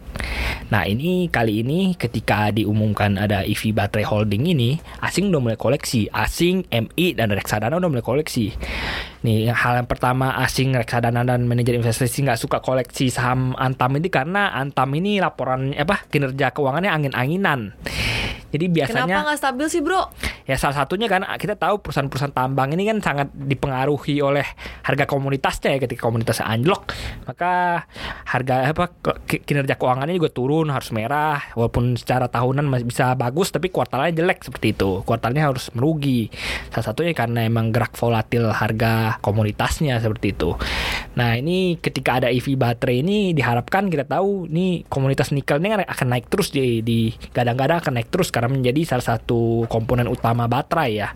Nah 0.71 0.89
ini 0.89 1.29
kali 1.29 1.61
ini 1.61 1.93
ketika 1.99 2.49
diumumkan 2.49 3.21
ada 3.21 3.45
EV 3.45 3.75
Baterai 3.75 4.07
Holding 4.07 4.49
ini 4.49 4.79
asing 5.03 5.29
udah 5.29 5.41
mulai 5.43 5.59
koleksi, 5.59 6.09
asing, 6.09 6.65
MI 6.73 7.13
dan 7.13 7.35
reksadana 7.35 7.77
udah 7.77 7.91
mulai 7.91 8.05
koleksi. 8.05 8.55
Nih 9.27 9.53
hal 9.53 9.85
yang 9.85 9.89
pertama 9.89 10.33
asing 10.41 10.73
reksadana 10.73 11.27
dan 11.27 11.45
manajer 11.45 11.77
investasi 11.77 12.25
nggak 12.25 12.41
suka 12.41 12.59
koleksi 12.65 13.13
saham 13.13 13.53
Antam 13.61 13.97
ini 14.01 14.09
karena 14.09 14.57
Antam 14.57 14.91
ini 14.97 15.21
laporan 15.21 15.77
apa 15.77 16.09
kinerja 16.09 16.57
keuangannya 16.57 16.91
angin-anginan. 16.91 17.77
Jadi 18.55 18.71
biasanya 18.71 19.11
Kenapa 19.11 19.21
nggak 19.27 19.39
stabil 19.43 19.67
sih 19.67 19.83
bro? 19.83 20.15
Ya 20.47 20.55
salah 20.55 20.79
satunya 20.79 21.11
kan 21.11 21.27
kita 21.35 21.59
tahu 21.59 21.83
perusahaan-perusahaan 21.83 22.31
tambang 22.31 22.71
ini 22.71 22.87
kan 22.87 23.03
sangat 23.03 23.35
dipengaruhi 23.35 24.23
oleh 24.23 24.47
harga 24.87 25.11
komunitasnya 25.11 25.75
ya 25.75 25.79
ketika 25.83 26.07
komunitasnya 26.07 26.47
anjlok. 26.47 26.95
Maka 27.27 27.83
harga 28.31 28.71
apa 28.71 28.95
kinerja 29.27 29.75
keuangannya 29.75 30.15
juga 30.15 30.31
turun 30.31 30.71
harus 30.71 30.95
merah 30.95 31.43
walaupun 31.59 31.99
secara 31.99 32.31
tahunan 32.31 32.63
masih 32.71 32.87
bisa 32.87 33.11
bagus 33.19 33.51
tapi 33.51 33.75
kuartalnya 33.75 34.23
jelek 34.23 34.47
seperti 34.47 34.79
itu. 34.79 35.03
Kuartalnya 35.03 35.51
harus 35.51 35.75
merugi. 35.75 36.31
Salah 36.71 36.95
satunya 36.95 37.11
karena 37.11 37.51
emang 37.51 37.75
gerak 37.75 37.99
volatil 37.99 38.55
harga 38.55 39.19
komoditasnya 39.19 39.99
seperti 39.99 40.31
itu. 40.31 40.55
Nah 41.19 41.35
ini 41.35 41.83
ketika 41.83 42.23
ada 42.23 42.31
EV 42.31 42.55
baterai 42.55 43.03
ini 43.03 43.35
diharapkan 43.35 43.91
kita 43.91 44.07
tahu 44.07 44.47
ini 44.47 44.87
komunitas 44.87 45.35
nikel 45.35 45.59
ini 45.59 45.75
kan 45.75 45.81
akan 45.83 46.07
naik 46.07 46.31
terus 46.31 46.55
di 46.55 46.87
di 46.87 47.11
gadang-gadang 47.35 47.83
akan 47.83 47.99
naik 47.99 48.15
terus 48.15 48.31
karena 48.31 48.44
menjadi 48.49 48.85
salah 48.85 49.17
satu 49.17 49.65
komponen 49.69 50.09
utama 50.09 50.49
baterai 50.49 50.93
ya 50.99 51.09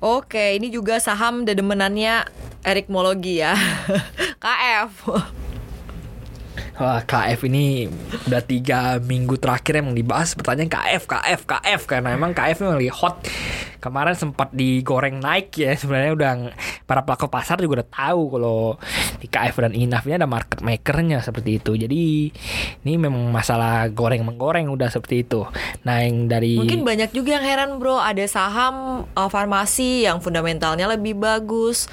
Oke, 0.00 0.56
ini 0.56 0.72
juga 0.72 0.96
saham 0.96 1.44
dedemenannya 1.44 2.24
Erik 2.64 2.88
Mologi 2.88 3.44
ya. 3.44 3.52
KF. 4.42 5.12
Wah 6.80 7.04
KF 7.04 7.46
ini 7.46 7.86
udah 8.26 8.42
tiga 8.42 8.96
minggu 8.98 9.36
terakhir 9.36 9.84
emang 9.84 9.92
dibahas. 9.92 10.32
Pertanyaan 10.32 10.72
KF 10.72 11.02
KF 11.06 11.40
KF 11.44 11.80
karena 11.86 12.16
emang 12.16 12.32
KF 12.32 12.64
memang 12.64 12.76
lagi 12.80 12.92
hot. 12.92 13.16
Kemarin 13.80 14.12
sempat 14.12 14.52
digoreng 14.52 15.20
naik 15.24 15.56
ya. 15.56 15.72
Sebenarnya 15.76 16.12
udah 16.12 16.32
para 16.84 17.00
pelaku 17.04 17.32
pasar 17.32 17.60
juga 17.60 17.80
udah 17.80 17.88
tahu 17.88 18.22
kalau 18.36 18.58
di 19.20 19.28
KF 19.28 19.56
dan 19.60 19.72
Inaf 19.76 20.04
ini 20.08 20.16
ada 20.16 20.28
market 20.28 20.60
makernya 20.60 21.20
seperti 21.20 21.60
itu. 21.60 21.76
Jadi 21.76 22.32
ini 22.84 22.92
memang 22.96 23.28
masalah 23.28 23.88
goreng 23.92 24.24
menggoreng 24.24 24.68
udah 24.68 24.88
seperti 24.88 25.24
itu. 25.24 25.44
Nah 25.84 26.04
yang 26.04 26.28
dari 26.28 26.56
Mungkin 26.56 26.84
banyak 26.84 27.12
juga 27.12 27.40
yang 27.40 27.44
heran 27.44 27.76
bro, 27.80 28.00
ada 28.00 28.24
saham 28.24 29.04
uh, 29.16 29.28
farmasi 29.28 30.08
yang 30.08 30.20
fundamentalnya 30.20 30.88
lebih 30.88 31.16
bagus, 31.16 31.88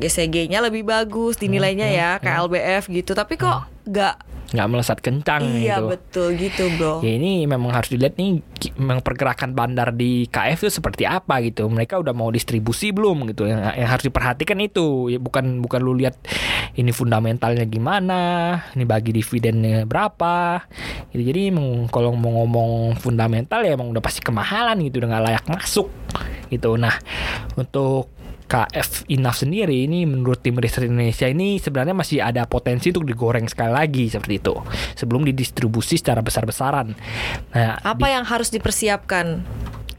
GCG-nya 0.00 0.64
lebih 0.64 0.82
bagus 0.88 1.36
dinilainya 1.36 1.86
Hmm, 1.86 1.96
ya, 1.96 2.10
KLBF 2.18 2.88
gitu. 2.88 3.12
Tapi 3.12 3.36
kok 3.36 3.68
nggak 3.84 4.30
nggak 4.50 4.66
melesat 4.66 4.98
kencang 4.98 5.62
iya 5.62 5.78
gitu 5.78 5.94
betul 5.94 6.28
gitu 6.34 6.64
bro. 6.74 6.98
Ya 7.06 7.14
ini 7.14 7.46
memang 7.46 7.70
harus 7.70 7.86
dilihat 7.86 8.18
nih 8.18 8.42
memang 8.74 8.98
pergerakan 8.98 9.54
bandar 9.54 9.94
di 9.94 10.26
KF 10.26 10.66
itu 10.66 10.82
seperti 10.82 11.06
apa 11.06 11.38
gitu. 11.46 11.70
Mereka 11.70 12.02
udah 12.02 12.10
mau 12.10 12.34
distribusi 12.34 12.90
belum 12.90 13.30
gitu. 13.30 13.46
Yang, 13.46 13.60
yang 13.78 13.88
harus 13.88 14.04
diperhatikan 14.10 14.58
itu 14.58 15.06
ya 15.14 15.22
bukan 15.22 15.62
bukan 15.62 15.80
lu 15.86 15.94
lihat 15.94 16.18
ini 16.74 16.90
fundamentalnya 16.90 17.62
gimana, 17.70 18.22
ini 18.74 18.82
bagi 18.82 19.14
dividennya 19.14 19.86
berapa. 19.86 20.66
Gitu. 21.14 21.22
Jadi 21.30 21.54
kalau 21.94 22.18
mau 22.18 22.42
ngomong 22.42 22.98
fundamental 22.98 23.62
ya 23.62 23.78
emang 23.78 23.94
udah 23.94 24.02
pasti 24.02 24.18
kemahalan 24.18 24.82
gitu, 24.82 24.98
udah 24.98 25.08
nggak 25.14 25.24
layak 25.30 25.46
masuk 25.46 25.86
gitu. 26.50 26.74
Nah, 26.74 26.98
untuk 27.54 28.10
KF 28.50 29.06
Inaf 29.14 29.38
sendiri 29.38 29.86
ini 29.86 30.02
menurut 30.02 30.42
tim 30.42 30.58
riset 30.58 30.90
Indonesia 30.90 31.30
ini 31.30 31.62
sebenarnya 31.62 31.94
masih 31.94 32.18
ada 32.18 32.42
potensi 32.50 32.90
untuk 32.90 33.06
digoreng 33.06 33.46
sekali 33.46 33.70
lagi 33.70 34.10
seperti 34.10 34.42
itu 34.42 34.54
sebelum 34.98 35.22
didistribusi 35.22 35.94
secara 35.94 36.18
besar-besaran. 36.18 36.90
Nah, 37.54 37.78
Apa 37.86 38.10
yang 38.10 38.26
harus 38.26 38.50
dipersiapkan? 38.50 39.46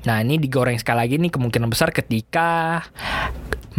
Nah 0.04 0.18
ini 0.20 0.36
digoreng 0.36 0.76
sekali 0.76 1.00
lagi 1.08 1.16
nih 1.16 1.32
kemungkinan 1.32 1.72
besar 1.72 1.96
ketika 1.96 2.84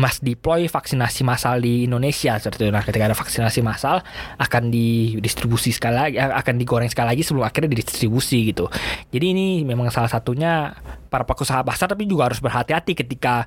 mas 0.01 0.25
deploy 0.25 0.69
vaksinasi 0.73 1.21
massal 1.21 1.61
di 1.61 1.85
Indonesia 1.85 2.41
seperti 2.41 2.69
itu. 2.69 2.73
Nah 2.73 2.85
ketika 2.85 3.13
ada 3.13 3.17
vaksinasi 3.17 3.61
massal 3.61 4.01
akan 4.41 4.73
didistribusi 4.73 5.69
sekali 5.75 5.97
lagi, 5.97 6.17
akan 6.17 6.55
digoreng 6.57 6.89
sekali 6.89 7.13
lagi 7.13 7.23
sebelum 7.27 7.45
akhirnya 7.45 7.69
didistribusi 7.77 8.53
gitu. 8.53 8.73
Jadi 9.13 9.27
ini 9.37 9.47
memang 9.69 9.93
salah 9.93 10.09
satunya 10.09 10.73
para 11.13 11.29
pelaku 11.29 11.45
usaha 11.45 11.61
pasar 11.61 11.93
tapi 11.93 12.09
juga 12.09 12.33
harus 12.33 12.41
berhati-hati 12.41 12.97
ketika 12.97 13.45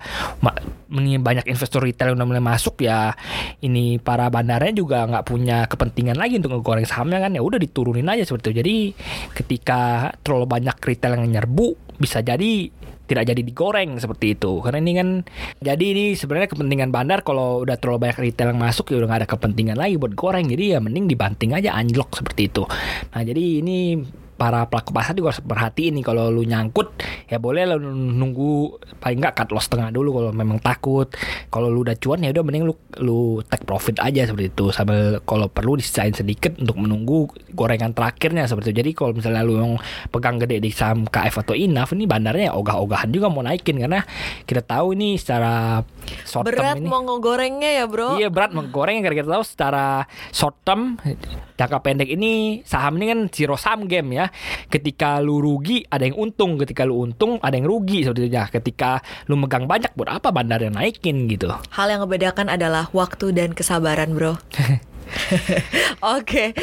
banyak 1.18 1.50
investor 1.50 1.82
retail 1.82 2.14
yang 2.14 2.30
mulai 2.30 2.46
masuk 2.46 2.86
ya 2.86 3.18
ini 3.66 3.98
para 3.98 4.30
bandarnya 4.30 4.70
juga 4.70 5.02
nggak 5.10 5.26
punya 5.26 5.66
kepentingan 5.66 6.14
lagi 6.14 6.38
untuk 6.38 6.62
ngegoreng 6.62 6.86
sahamnya 6.86 7.26
kan 7.26 7.34
ya 7.34 7.42
udah 7.42 7.58
diturunin 7.58 8.06
aja 8.06 8.22
seperti 8.22 8.54
itu 8.54 8.58
jadi 8.62 8.76
ketika 9.34 9.82
terlalu 10.22 10.46
banyak 10.46 10.78
retail 10.78 11.18
yang 11.18 11.42
nyerbu 11.42 11.74
bisa 11.98 12.22
jadi 12.22 12.70
tidak 13.06 13.24
jadi 13.30 13.42
digoreng 13.42 13.98
seperti 14.02 14.36
itu. 14.38 14.60
Karena 14.62 14.80
ini 14.82 14.94
kan 14.98 15.10
jadi 15.62 15.86
ini 15.86 16.06
sebenarnya 16.18 16.50
kepentingan 16.52 16.90
bandar. 16.90 17.22
Kalau 17.22 17.64
udah 17.64 17.78
terlalu 17.78 18.10
banyak 18.10 18.18
retail 18.30 18.54
yang 18.54 18.62
masuk 18.62 18.92
ya 18.92 19.02
udah 19.02 19.08
nggak 19.10 19.22
ada 19.26 19.30
kepentingan 19.30 19.78
lagi 19.78 19.96
buat 19.98 20.14
goreng. 20.18 20.46
Jadi 20.50 20.76
ya 20.76 20.80
mending 20.82 21.06
dibanting 21.10 21.54
aja 21.54 21.74
anjlok 21.78 22.18
seperti 22.18 22.50
itu. 22.50 22.64
Nah 23.14 23.22
jadi 23.22 23.44
ini 23.62 24.02
para 24.36 24.68
pelaku 24.68 24.92
pasar 24.92 25.16
juga 25.16 25.32
harus 25.32 25.42
perhatiin 25.44 26.00
nih 26.00 26.04
kalau 26.04 26.28
lu 26.28 26.44
nyangkut 26.44 26.92
ya 27.32 27.40
boleh 27.40 27.64
lu 27.66 27.92
nunggu 27.92 28.80
paling 29.00 29.24
nggak 29.24 29.36
cut 29.36 29.50
loss 29.56 29.72
tengah 29.72 29.90
dulu 29.90 30.22
kalau 30.22 30.32
memang 30.36 30.60
takut 30.60 31.08
kalau 31.48 31.72
lu 31.72 31.88
udah 31.88 31.96
cuan 31.96 32.20
ya 32.20 32.36
udah 32.36 32.44
mending 32.44 32.68
lu 32.68 32.74
lu 33.00 33.40
take 33.48 33.64
profit 33.64 33.96
aja 34.04 34.28
seperti 34.28 34.52
itu 34.52 34.70
sambil 34.76 35.24
kalau 35.24 35.48
perlu 35.48 35.80
disisain 35.80 36.12
sedikit 36.12 36.56
untuk 36.60 36.76
menunggu 36.76 37.32
gorengan 37.56 37.96
terakhirnya 37.96 38.44
seperti 38.46 38.76
itu 38.76 38.80
jadi 38.84 38.92
kalau 38.92 39.12
misalnya 39.16 39.42
lu 39.48 39.56
yang 39.56 39.74
pegang 40.12 40.38
gede 40.38 40.60
di 40.60 40.72
saham 40.72 41.08
KF 41.08 41.48
atau 41.48 41.56
INAF 41.56 41.96
ini 41.96 42.04
bandarnya 42.06 42.52
ya 42.52 42.54
ogah-ogahan 42.60 43.10
juga 43.10 43.32
mau 43.32 43.42
naikin 43.42 43.80
karena 43.80 44.04
kita 44.44 44.62
tahu 44.62 44.94
ini 44.94 45.16
secara 45.16 45.82
short 46.28 46.46
Berat 46.48 46.78
term 46.78 46.84
ini 46.84 46.88
mau 46.90 47.02
ngegorengnya 47.02 47.72
ya 47.82 47.86
bro. 47.90 48.20
Iya 48.20 48.30
berat 48.30 48.52
menggoreng 48.54 49.02
karena 49.02 49.16
kita 49.24 49.30
tahu 49.32 49.44
secara 49.46 50.06
short 50.30 50.56
term 50.62 51.00
jangka 51.56 51.78
pendek 51.82 52.10
ini 52.12 52.62
saham 52.68 53.00
ini 53.00 53.06
kan 53.12 53.20
zero 53.32 53.56
sum 53.56 53.88
game 53.90 54.18
ya. 54.18 54.25
Ketika 54.70 55.20
lu 55.20 55.42
rugi 55.42 55.84
ada 55.88 56.06
yang 56.06 56.18
untung, 56.18 56.58
ketika 56.62 56.86
lu 56.86 57.06
untung 57.06 57.38
ada 57.42 57.56
yang 57.58 57.68
rugi 57.68 58.06
sebetulnya. 58.06 58.48
Ketika 58.50 59.02
lu 59.30 59.36
megang 59.36 59.66
banyak 59.66 59.92
buat 59.94 60.10
apa 60.10 60.30
bandar 60.30 60.62
yang 60.62 60.78
naikin 60.78 61.28
gitu. 61.30 61.50
Hal 61.74 61.88
yang 61.90 62.02
membedakan 62.06 62.50
adalah 62.52 62.90
waktu 62.94 63.34
dan 63.34 63.52
kesabaran, 63.54 64.14
bro. 64.14 64.38
Oke, 66.18 66.54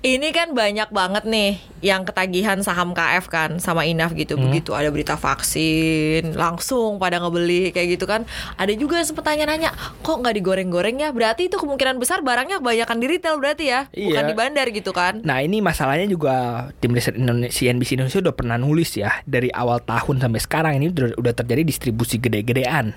ini 0.00 0.32
kan 0.32 0.56
banyak 0.56 0.88
banget 0.88 1.28
nih 1.28 1.60
yang 1.84 2.04
ketagihan 2.04 2.60
saham 2.60 2.92
KF 2.92 3.28
kan 3.28 3.50
sama 3.60 3.84
Inaf 3.84 4.12
gitu. 4.16 4.36
Begitu 4.36 4.72
ada 4.72 4.88
berita 4.92 5.16
vaksin, 5.16 6.36
langsung 6.36 6.96
pada 7.00 7.20
ngebeli 7.20 7.72
kayak 7.72 8.00
gitu 8.00 8.04
kan. 8.08 8.24
Ada 8.56 8.76
juga 8.76 9.00
yang 9.00 9.08
sempat 9.08 9.28
tanya-nanya, 9.28 9.72
kok 10.04 10.20
nggak 10.20 10.36
digoreng-goreng 10.40 11.00
ya? 11.00 11.12
Berarti 11.12 11.48
itu 11.52 11.56
kemungkinan 11.56 12.00
besar 12.00 12.20
barangnya 12.20 12.60
kebanyakan 12.60 12.96
di 13.00 13.06
retail 13.08 13.36
berarti 13.40 13.64
ya, 13.68 13.80
bukan 13.92 14.24
Iya. 14.24 14.28
di 14.28 14.34
bandar 14.36 14.66
gitu 14.72 14.92
kan? 14.92 15.24
Nah 15.24 15.40
ini 15.40 15.60
masalahnya 15.64 16.08
juga 16.08 16.68
tim 16.80 16.92
riset 16.92 17.16
Indonesia, 17.16 17.52
CNBC 17.52 17.96
Indonesia 17.96 18.20
udah 18.24 18.34
pernah 18.36 18.56
nulis 18.60 18.96
ya 18.96 19.20
dari 19.24 19.48
awal 19.52 19.80
tahun 19.84 20.20
sampai 20.20 20.40
sekarang 20.40 20.72
ini 20.80 20.92
udah, 20.92 21.16
udah 21.16 21.32
terjadi 21.32 21.64
distribusi 21.64 22.20
gede-gedean. 22.20 22.92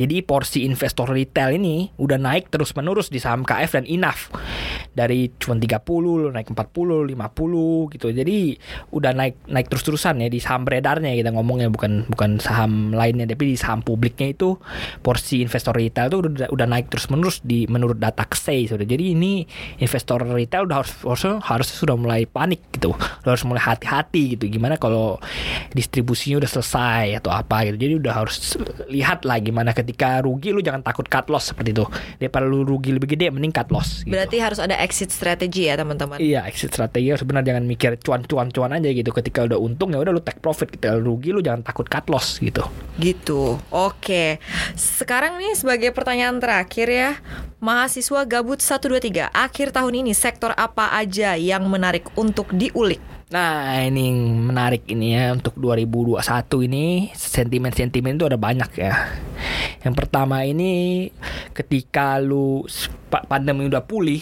Jadi 0.00 0.20
porsi 0.24 0.64
investor 0.64 1.08
retail 1.12 1.56
ini 1.56 1.92
udah 2.00 2.16
naik 2.16 2.48
terus 2.48 2.72
menerus 2.76 3.12
di 3.12 3.20
saham 3.20 3.44
KF 3.44 3.76
dan 3.76 3.84
INAF 3.84 4.32
dari 4.92 5.32
cuma 5.40 5.56
30 5.56 6.36
naik 6.36 6.52
40, 6.52 7.08
50 7.08 7.94
gitu. 7.96 8.06
Jadi 8.12 8.38
udah 8.92 9.12
naik 9.16 9.48
naik 9.48 9.66
terus-terusan 9.72 10.20
ya 10.20 10.28
di 10.28 10.38
saham 10.38 10.68
beredarnya 10.68 11.16
kita 11.16 11.32
ngomongnya 11.32 11.72
bukan 11.72 12.04
bukan 12.12 12.36
saham 12.36 12.92
lainnya 12.92 13.24
tapi 13.24 13.52
di 13.52 13.56
saham 13.56 13.80
publiknya 13.80 14.36
itu 14.36 14.60
porsi 15.00 15.40
investor 15.40 15.72
retail 15.72 16.12
itu 16.12 16.18
udah 16.20 16.48
udah 16.52 16.66
naik 16.68 16.92
terus-menerus 16.92 17.40
di 17.40 17.64
menurut 17.66 17.96
data 17.96 18.28
KSEI 18.28 18.76
sudah. 18.76 18.84
Jadi 18.84 19.16
ini 19.16 19.48
investor 19.80 20.20
retail 20.28 20.68
udah 20.68 20.84
harus 20.84 20.92
harusnya, 21.00 21.40
harusnya 21.40 21.76
sudah 21.80 21.96
mulai 21.96 22.28
panik 22.28 22.60
gitu. 22.76 22.92
Harus 23.24 23.42
mulai 23.48 23.64
hati-hati 23.64 24.36
gitu. 24.36 24.44
Gimana 24.52 24.76
kalau 24.76 25.16
distribusinya 25.72 26.44
udah 26.44 26.50
selesai 26.52 27.16
atau 27.16 27.32
apa 27.32 27.64
gitu. 27.70 27.76
Jadi 27.80 27.94
udah 27.96 28.12
harus 28.12 28.36
lihat 28.92 29.24
lah 29.24 29.40
gimana 29.40 29.72
ketika 29.72 30.20
rugi 30.20 30.52
lu 30.52 30.60
jangan 30.60 30.84
takut 30.84 31.08
cut 31.08 31.32
loss 31.32 31.56
seperti 31.56 31.72
itu. 31.72 31.88
Daripada 32.20 32.44
lu 32.44 32.66
rugi 32.68 32.92
lebih 32.92 33.16
gede 33.16 33.32
mending 33.32 33.54
cut 33.54 33.72
loss 33.72 34.04
gitu. 34.04 34.12
Berarti 34.12 34.36
harus 34.36 34.60
ada 34.60 34.81
exit 34.82 35.14
strategy 35.14 35.70
ya 35.70 35.78
teman-teman. 35.78 36.18
Iya, 36.18 36.42
exit 36.50 36.74
strategi 36.74 37.14
sebenarnya 37.14 37.54
jangan 37.54 37.64
mikir 37.70 37.94
cuan-cuan-cuan 38.02 38.74
aja 38.74 38.90
gitu. 38.90 39.14
Ketika 39.14 39.46
udah 39.46 39.58
untung 39.62 39.94
ya 39.94 40.02
udah 40.02 40.10
lu 40.10 40.18
take 40.18 40.42
profit, 40.42 40.74
ketika 40.74 40.98
lu 40.98 41.14
rugi 41.14 41.30
lu 41.30 41.38
jangan 41.38 41.62
takut 41.62 41.86
cut 41.86 42.10
loss 42.10 42.42
gitu. 42.42 42.66
Gitu. 42.98 43.62
Oke. 43.70 44.42
Sekarang 44.74 45.38
nih 45.38 45.54
sebagai 45.54 45.94
pertanyaan 45.94 46.42
terakhir 46.42 46.90
ya. 46.90 47.10
Mahasiswa 47.62 48.26
gabut 48.26 48.58
123 48.58 49.30
akhir 49.30 49.70
tahun 49.70 50.02
ini 50.02 50.12
sektor 50.18 50.50
apa 50.58 50.98
aja 50.98 51.38
yang 51.38 51.62
menarik 51.70 52.10
untuk 52.18 52.50
diulik? 52.50 52.98
Nah 53.32 53.80
ini 53.80 54.12
menarik 54.28 54.84
ini 54.92 55.16
ya 55.16 55.32
untuk 55.32 55.56
2021 55.56 56.68
ini 56.68 57.08
sentimen-sentimen 57.16 58.20
itu 58.20 58.28
ada 58.28 58.36
banyak 58.36 58.70
ya. 58.76 58.92
Yang 59.80 59.94
pertama 60.04 60.44
ini 60.44 61.08
ketika 61.56 62.20
lu 62.20 62.68
pandemi 63.08 63.72
udah 63.72 63.80
pulih, 63.88 64.20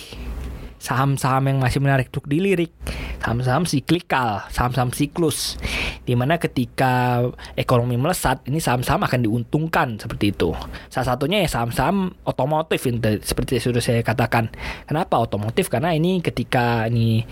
saham-saham 0.81 1.45
yang 1.53 1.59
masih 1.61 1.79
menarik 1.79 2.09
untuk 2.09 2.25
dilirik, 2.25 2.73
saham-saham 3.21 3.69
siklikal, 3.69 4.49
saham-saham 4.49 4.91
siklus. 4.91 5.61
Di 6.03 6.17
mana 6.17 6.41
ketika 6.41 7.23
ekonomi 7.55 8.01
melesat, 8.01 8.43
ini 8.49 8.59
saham-saham 8.59 9.05
akan 9.05 9.21
diuntungkan 9.29 10.01
seperti 10.01 10.33
itu. 10.33 10.57
Salah 10.89 11.15
satunya 11.15 11.45
ya 11.45 11.49
saham-saham 11.53 12.17
otomotif 12.25 12.89
seperti 13.23 13.61
sudah 13.61 13.85
saya 13.85 14.01
katakan. 14.01 14.49
Kenapa 14.89 15.21
otomotif? 15.21 15.69
Karena 15.69 15.93
ini 15.93 16.25
ketika 16.25 16.89
ini 16.89 17.29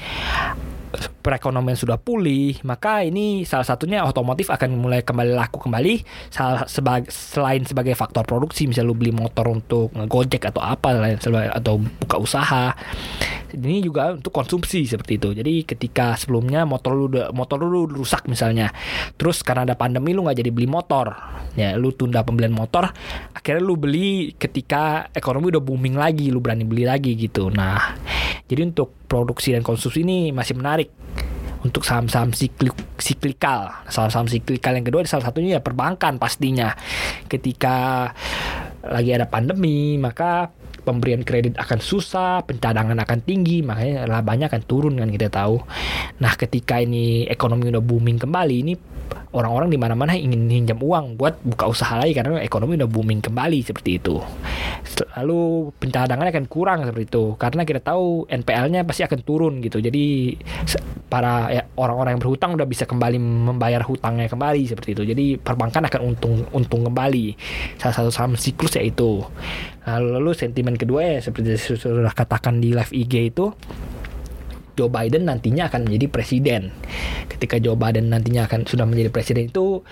perekonomian 1.22 1.76
sudah 1.76 2.00
pulih, 2.00 2.56
maka 2.64 3.04
ini 3.04 3.44
salah 3.44 3.66
satunya 3.66 4.02
otomotif 4.02 4.48
akan 4.48 4.80
mulai 4.80 5.04
kembali 5.04 5.36
laku 5.36 5.60
kembali. 5.60 6.00
Salah 6.32 6.64
sebagai 6.64 7.12
selain 7.12 7.62
sebagai 7.68 7.92
faktor 7.92 8.24
produksi, 8.24 8.64
misalnya 8.64 8.90
lu 8.90 8.96
beli 8.96 9.12
motor 9.12 9.50
untuk 9.52 9.92
ngegojek 9.92 10.48
atau 10.48 10.64
apa 10.64 10.96
lain 10.96 11.20
atau 11.52 11.78
buka 11.78 12.16
usaha. 12.16 12.72
Ini 13.48 13.80
juga 13.80 14.12
untuk 14.12 14.32
konsumsi 14.32 14.84
seperti 14.84 15.16
itu. 15.16 15.28
Jadi 15.32 15.54
ketika 15.64 16.16
sebelumnya 16.16 16.68
motor 16.68 16.92
lu 16.92 17.08
motor 17.32 17.60
lu 17.64 17.88
rusak 17.88 18.28
misalnya, 18.28 18.72
terus 19.16 19.40
karena 19.40 19.68
ada 19.68 19.76
pandemi 19.76 20.12
lu 20.12 20.24
nggak 20.24 20.38
jadi 20.40 20.50
beli 20.52 20.68
motor, 20.68 21.12
ya 21.56 21.76
lu 21.76 21.92
tunda 21.96 22.24
pembelian 22.24 22.52
motor, 22.52 22.88
akhirnya 23.32 23.62
lu 23.64 23.76
beli 23.76 24.36
ketika 24.36 25.08
ekonomi 25.12 25.52
udah 25.52 25.64
booming 25.64 25.96
lagi, 25.96 26.28
lu 26.28 26.40
berani 26.44 26.64
beli 26.68 26.84
lagi 26.84 27.16
gitu. 27.16 27.48
Nah, 27.48 27.96
jadi 28.48 28.64
untuk 28.64 28.96
produksi 29.06 29.52
dan 29.52 29.60
konsumsi 29.60 30.02
ini 30.02 30.32
masih 30.32 30.56
menarik 30.56 30.88
untuk 31.62 31.82
saham-saham 31.82 32.30
siklik, 32.32 32.74
siklikal. 32.96 33.68
Saham-saham 33.90 34.30
siklikal 34.30 34.78
yang 34.78 34.86
kedua 34.86 35.04
salah 35.04 35.28
satunya 35.28 35.58
ya 35.58 35.60
perbankan 35.60 36.16
pastinya. 36.16 36.72
Ketika 37.26 38.08
lagi 38.88 39.10
ada 39.12 39.26
pandemi, 39.26 39.98
maka 39.98 40.48
pemberian 40.86 41.26
kredit 41.26 41.60
akan 41.60 41.78
susah, 41.82 42.40
pencadangan 42.48 42.96
akan 43.04 43.20
tinggi, 43.20 43.60
makanya 43.60 44.08
labanya 44.08 44.48
akan 44.48 44.62
turun 44.64 44.96
kan 44.96 45.12
kita 45.12 45.28
tahu. 45.28 45.60
Nah, 46.24 46.32
ketika 46.38 46.80
ini 46.80 47.28
ekonomi 47.28 47.68
udah 47.68 47.84
booming 47.84 48.16
kembali, 48.16 48.56
ini 48.64 48.74
orang-orang 49.32 49.68
di 49.68 49.78
mana-mana 49.78 50.16
ingin 50.16 50.48
pinjam 50.48 50.80
uang 50.80 51.20
buat 51.20 51.40
buka 51.44 51.68
usaha 51.68 51.96
lagi 51.96 52.12
karena 52.12 52.40
ekonomi 52.44 52.76
udah 52.76 52.88
booming 52.88 53.20
kembali 53.24 53.60
seperti 53.64 54.00
itu. 54.00 54.20
Lalu 55.16 55.72
pencadangan 55.78 56.28
akan 56.28 56.44
kurang 56.48 56.84
seperti 56.84 57.04
itu 57.08 57.24
karena 57.36 57.62
kita 57.64 57.80
tahu 57.80 58.28
NPL-nya 58.28 58.84
pasti 58.84 59.02
akan 59.04 59.20
turun 59.24 59.64
gitu. 59.64 59.78
Jadi 59.80 60.36
para 61.08 61.48
ya, 61.48 61.62
orang-orang 61.80 62.16
yang 62.16 62.22
berhutang 62.22 62.52
udah 62.54 62.68
bisa 62.68 62.84
kembali 62.84 63.16
membayar 63.20 63.80
hutangnya 63.80 64.28
kembali 64.28 64.62
seperti 64.68 64.92
itu. 64.92 65.02
Jadi 65.08 65.26
perbankan 65.40 65.88
akan 65.88 66.00
untung 66.04 66.34
untung 66.52 66.84
kembali. 66.84 67.36
Salah 67.80 67.94
satu 67.96 68.10
saham 68.12 68.36
siklus 68.36 68.76
yaitu. 68.76 69.24
Lalu, 69.88 70.08
lalu 70.20 70.30
sentimen 70.36 70.76
kedua 70.76 71.16
ya 71.16 71.18
seperti 71.24 71.56
sudah 71.56 72.12
katakan 72.12 72.60
di 72.60 72.76
live 72.76 72.92
IG 72.92 73.32
itu 73.32 73.56
Joe 74.78 74.86
Biden 74.86 75.26
nantinya 75.26 75.66
akan 75.66 75.90
menjadi 75.90 76.06
presiden. 76.06 76.70
Ketika 77.26 77.58
Joe 77.58 77.74
Biden 77.74 78.14
nantinya 78.14 78.46
akan 78.46 78.62
sudah 78.62 78.86
menjadi 78.86 79.10
presiden 79.10 79.50
itu 79.50 79.82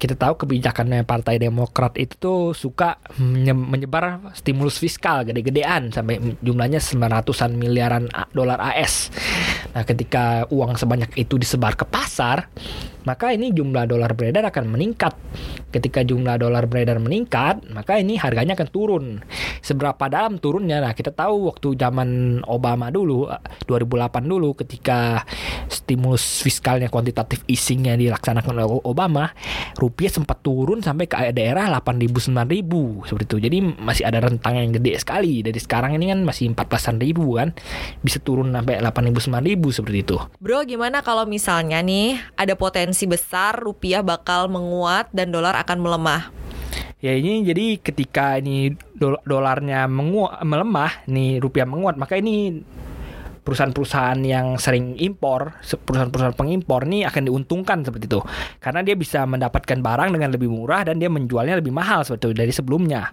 kita 0.00 0.16
tahu 0.16 0.40
kebijakannya 0.40 1.04
Partai 1.04 1.36
Demokrat 1.36 2.00
itu 2.00 2.16
tuh 2.16 2.40
suka 2.56 2.96
menye- 3.20 3.52
menyebar 3.52 4.32
stimulus 4.32 4.80
fiskal 4.80 5.28
gede-gedean 5.28 5.92
sampai 5.92 6.40
jumlahnya 6.40 6.80
900-an 6.80 7.52
miliaran 7.52 8.08
dolar 8.32 8.56
AS. 8.56 9.12
Nah, 9.76 9.84
ketika 9.84 10.48
uang 10.48 10.80
sebanyak 10.80 11.12
itu 11.20 11.36
disebar 11.36 11.76
ke 11.76 11.84
pasar, 11.84 12.48
maka 13.04 13.32
ini 13.32 13.52
jumlah 13.52 13.86
dolar 13.86 14.16
beredar 14.16 14.48
akan 14.48 14.72
meningkat. 14.72 15.12
Ketika 15.70 16.02
jumlah 16.02 16.40
dolar 16.40 16.66
beredar 16.66 16.98
meningkat, 16.98 17.62
maka 17.70 18.00
ini 18.00 18.18
harganya 18.18 18.58
akan 18.58 18.68
turun. 18.72 19.04
Seberapa 19.62 20.10
dalam 20.10 20.42
turunnya? 20.42 20.82
Nah, 20.82 20.96
kita 20.96 21.14
tahu 21.14 21.52
waktu 21.52 21.78
zaman 21.78 22.40
Obama 22.48 22.90
dulu, 22.90 23.30
eh, 23.30 23.38
2008 23.70 24.26
dulu, 24.26 24.56
ketika 24.58 25.22
stimulus 25.70 26.42
fiskalnya 26.42 26.90
kuantitatif 26.90 27.46
easingnya 27.46 27.94
dilaksanakan 27.94 28.50
oleh 28.58 28.66
Obama, 28.82 29.30
rupiah 29.78 30.10
sempat 30.10 30.42
turun 30.42 30.82
sampai 30.82 31.06
ke 31.06 31.16
daerah 31.30 31.70
8.000 31.70 32.18
9.000 32.18 33.06
seperti 33.06 33.24
itu. 33.30 33.36
Jadi 33.46 33.58
masih 33.78 34.04
ada 34.10 34.18
rentang 34.26 34.58
yang 34.58 34.74
gede 34.74 34.98
sekali. 34.98 35.46
Dari 35.46 35.60
sekarang 35.62 35.94
ini 35.94 36.10
kan 36.10 36.26
masih 36.26 36.50
14.000 36.50 36.98
ribu 36.98 37.38
kan, 37.38 37.54
bisa 38.02 38.18
turun 38.18 38.50
sampai 38.50 38.82
8.000 38.82 39.30
9.000 39.30 39.70
seperti 39.70 39.98
itu. 40.02 40.16
Bro, 40.42 40.66
gimana 40.66 41.02
kalau 41.06 41.26
misalnya 41.30 41.78
nih 41.78 42.18
ada 42.34 42.58
potensi 42.58 42.89
besar 43.06 43.58
rupiah 43.58 44.00
bakal 44.04 44.46
menguat 44.46 45.08
dan 45.10 45.30
dolar 45.30 45.56
akan 45.60 45.78
melemah? 45.80 46.22
Ya 47.00 47.16
ini 47.16 47.40
jadi 47.40 47.80
ketika 47.80 48.36
ini 48.36 48.76
dol- 48.92 49.24
dolarnya 49.24 49.88
menguat, 49.88 50.44
melemah, 50.44 50.92
nih 51.08 51.40
rupiah 51.40 51.64
menguat, 51.64 51.96
maka 51.96 52.20
ini 52.20 52.60
perusahaan-perusahaan 53.50 54.22
yang 54.22 54.54
sering 54.62 54.94
impor, 55.02 55.58
perusahaan-perusahaan 55.66 56.38
pengimpor 56.38 56.86
nih 56.86 57.10
akan 57.10 57.26
diuntungkan 57.26 57.82
seperti 57.82 58.06
itu. 58.06 58.22
Karena 58.62 58.86
dia 58.86 58.94
bisa 58.94 59.26
mendapatkan 59.26 59.82
barang 59.82 60.14
dengan 60.14 60.30
lebih 60.30 60.46
murah 60.46 60.86
dan 60.86 61.02
dia 61.02 61.10
menjualnya 61.10 61.58
lebih 61.58 61.74
mahal 61.74 62.06
seperti 62.06 62.30
itu 62.30 62.46
dari 62.46 62.52
sebelumnya. 62.54 63.10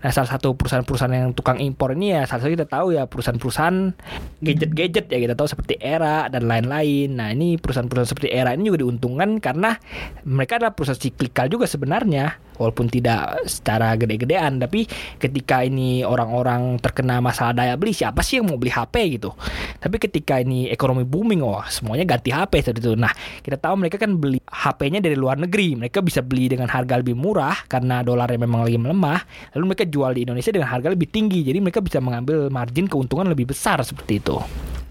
Nah, 0.00 0.08
salah 0.08 0.32
satu 0.32 0.56
perusahaan-perusahaan 0.56 1.12
yang 1.12 1.36
tukang 1.36 1.60
impor 1.60 1.92
ini 1.92 2.16
ya 2.16 2.24
salah 2.24 2.48
satu 2.48 2.56
kita 2.56 2.64
tahu 2.64 2.96
ya 2.96 3.04
perusahaan-perusahaan 3.04 3.92
gadget-gadget 4.40 5.12
ya 5.12 5.18
kita 5.20 5.36
tahu 5.36 5.44
seperti 5.44 5.76
Era 5.76 6.32
dan 6.32 6.48
lain-lain. 6.48 7.20
Nah, 7.20 7.36
ini 7.36 7.60
perusahaan-perusahaan 7.60 8.08
seperti 8.08 8.32
Era 8.32 8.56
ini 8.56 8.72
juga 8.72 8.80
diuntungkan 8.80 9.44
karena 9.44 9.76
mereka 10.24 10.56
adalah 10.56 10.72
perusahaan 10.72 10.96
siklikal 10.96 11.52
juga 11.52 11.68
sebenarnya 11.68 12.49
walaupun 12.60 12.92
tidak 12.92 13.48
secara 13.48 13.96
gede-gedean 13.96 14.60
tapi 14.60 14.84
ketika 15.16 15.64
ini 15.64 16.04
orang-orang 16.04 16.76
terkena 16.76 17.24
masalah 17.24 17.56
daya 17.56 17.80
beli 17.80 17.96
siapa 17.96 18.20
sih 18.20 18.38
yang 18.38 18.52
mau 18.52 18.60
beli 18.60 18.68
HP 18.68 19.16
gitu? 19.16 19.32
Tapi 19.80 19.96
ketika 19.96 20.36
ini 20.36 20.68
ekonomi 20.68 21.08
booming 21.08 21.40
oh 21.40 21.64
semuanya 21.72 22.04
ganti 22.04 22.28
HP 22.28 22.60
seperti 22.60 22.92
itu. 22.92 22.94
Nah 23.00 23.12
kita 23.40 23.56
tahu 23.56 23.80
mereka 23.80 23.96
kan 23.96 24.20
beli 24.20 24.38
HP-nya 24.44 25.00
dari 25.00 25.16
luar 25.16 25.40
negeri. 25.40 25.80
Mereka 25.80 26.04
bisa 26.04 26.20
beli 26.20 26.52
dengan 26.52 26.68
harga 26.68 27.00
lebih 27.00 27.16
murah 27.16 27.64
karena 27.64 28.04
dolarnya 28.04 28.36
memang 28.36 28.68
lagi 28.68 28.76
melemah. 28.76 29.24
Lalu 29.56 29.64
mereka 29.72 29.84
jual 29.88 30.12
di 30.12 30.28
Indonesia 30.28 30.52
dengan 30.52 30.68
harga 30.68 30.92
lebih 30.92 31.08
tinggi. 31.08 31.40
Jadi 31.40 31.58
mereka 31.64 31.80
bisa 31.80 31.98
mengambil 32.04 32.52
margin 32.52 32.84
keuntungan 32.84 33.24
lebih 33.32 33.48
besar 33.48 33.80
seperti 33.80 34.20
itu 34.20 34.36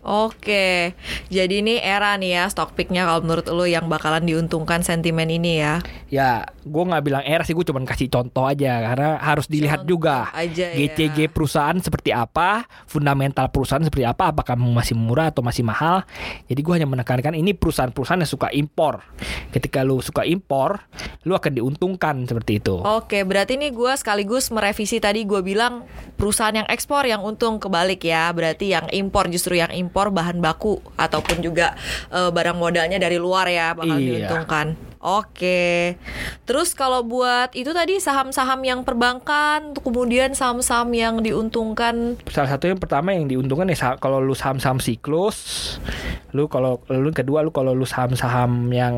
Oke, 0.09 0.97
jadi 1.29 1.61
ini 1.61 1.77
era 1.77 2.17
nih 2.17 2.41
ya 2.41 2.43
stock 2.49 2.73
picknya 2.73 3.05
kalau 3.05 3.21
menurut 3.21 3.45
lo 3.53 3.69
yang 3.69 3.85
bakalan 3.85 4.25
diuntungkan 4.25 4.81
sentimen 4.81 5.29
ini 5.29 5.61
ya. 5.61 5.85
ya 6.09 6.49
gue 6.65 6.83
nggak 6.85 7.03
bilang 7.05 7.21
era 7.21 7.45
sih 7.45 7.53
gue 7.53 7.61
cuma 7.61 7.77
kasih 7.85 8.09
contoh 8.09 8.49
aja 8.49 8.81
karena 8.81 9.21
harus 9.21 9.45
dilihat 9.45 9.85
Contoh 9.85 9.93
juga 9.93 10.33
aja 10.33 10.73
ya. 10.73 10.89
GCG 10.89 11.29
perusahaan 11.29 11.77
seperti 11.77 12.09
apa 12.09 12.65
fundamental 12.89 13.53
perusahaan 13.53 13.85
seperti 13.85 14.09
apa 14.09 14.33
apakah 14.33 14.57
masih 14.57 14.97
murah 14.97 15.29
atau 15.29 15.45
masih 15.45 15.61
mahal 15.61 16.01
jadi 16.49 16.57
gue 16.57 16.73
hanya 16.73 16.89
menekankan 16.89 17.37
ini 17.37 17.53
perusahaan-perusahaan 17.53 18.25
yang 18.25 18.31
suka 18.33 18.49
impor 18.49 19.05
ketika 19.53 19.85
lu 19.85 20.01
suka 20.01 20.25
impor 20.25 20.81
lu 21.21 21.36
akan 21.36 21.51
diuntungkan 21.51 22.23
seperti 22.23 22.58
itu 22.58 22.79
Oke, 22.79 23.27
berarti 23.27 23.60
nih 23.60 23.69
gue 23.69 23.91
sekaligus 23.93 24.47
merevisi 24.49 24.97
tadi 24.97 25.27
gue 25.27 25.43
bilang 25.43 25.84
perusahaan 26.15 26.55
yang 26.55 26.67
ekspor 26.67 27.03
yang 27.03 27.19
untung 27.19 27.60
kebalik 27.60 27.99
ya. 28.01 28.32
Berarti 28.32 28.71
yang 28.71 28.88
impor 28.89 29.27
justru 29.27 29.55
yang 29.55 29.67
impor 29.69 30.10
bahan 30.10 30.39
baku 30.39 30.79
ataupun 30.95 31.39
juga 31.39 31.75
eh, 32.08 32.32
barang 32.32 32.55
modalnya 32.55 32.95
dari 32.95 33.15
luar 33.15 33.47
ya 33.47 33.71
bakal 33.73 33.95
Iya. 33.95 34.25
diuntungkan. 34.25 34.88
Oke. 34.99 35.95
Terus 36.43 36.75
kalau 36.75 37.07
buat 37.07 37.55
itu 37.55 37.71
tadi 37.71 38.03
saham-saham 38.03 38.59
yang 38.67 38.83
perbankan, 38.83 39.71
kemudian 39.79 40.35
saham-saham 40.35 40.91
yang 40.91 41.23
diuntungkan 41.23 42.19
salah 42.27 42.51
satu 42.51 42.67
yang 42.67 42.79
pertama 42.79 43.15
yang 43.15 43.31
diuntungkan 43.31 43.71
ya 43.71 43.95
kalau 43.95 44.19
lu 44.19 44.35
saham-saham 44.35 44.77
siklus 44.83 45.79
lu 46.35 46.45
kalau 46.45 46.77
lu 46.93 47.09
kedua 47.09 47.41
lu 47.41 47.49
kalau 47.49 47.73
lu 47.73 47.89
saham-saham 47.89 48.69
yang 48.69 48.93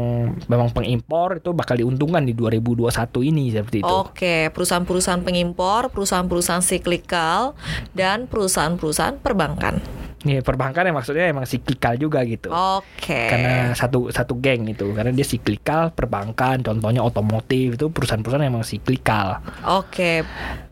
memang 0.52 0.74
pengimpor 0.76 1.40
itu 1.40 1.56
bakal 1.56 1.80
diuntungkan 1.80 2.28
di 2.28 2.36
2021 2.36 2.92
ini 3.32 3.44
seperti 3.56 3.78
itu 3.80 3.88
Oke, 3.88 4.52
perusahaan-perusahaan 4.52 5.24
pengimpor, 5.24 5.94
perusahaan-perusahaan 5.94 6.64
siklikal, 6.66 7.56
dan 7.96 8.28
perusahaan-perusahaan 8.28 9.22
perbankan. 9.22 9.80
Nih 10.22 10.46
perbankan 10.46 10.86
yang 10.86 10.98
maksudnya 10.98 11.26
emang 11.34 11.50
siklikal 11.50 11.98
juga 11.98 12.22
gitu. 12.30 12.54
Oke. 12.54 13.26
Karena 13.26 13.74
satu 13.74 14.14
satu 14.14 14.38
geng 14.38 14.70
itu, 14.70 14.94
karena 14.94 15.10
dia 15.10 15.26
siklikal 15.26 15.90
perbankan, 15.98 16.62
contohnya 16.62 17.02
otomotif 17.02 17.74
itu 17.74 17.90
perusahaan-perusahaan 17.90 18.46
emang 18.46 18.62
siklikal. 18.62 19.42
Oke. 19.66 20.22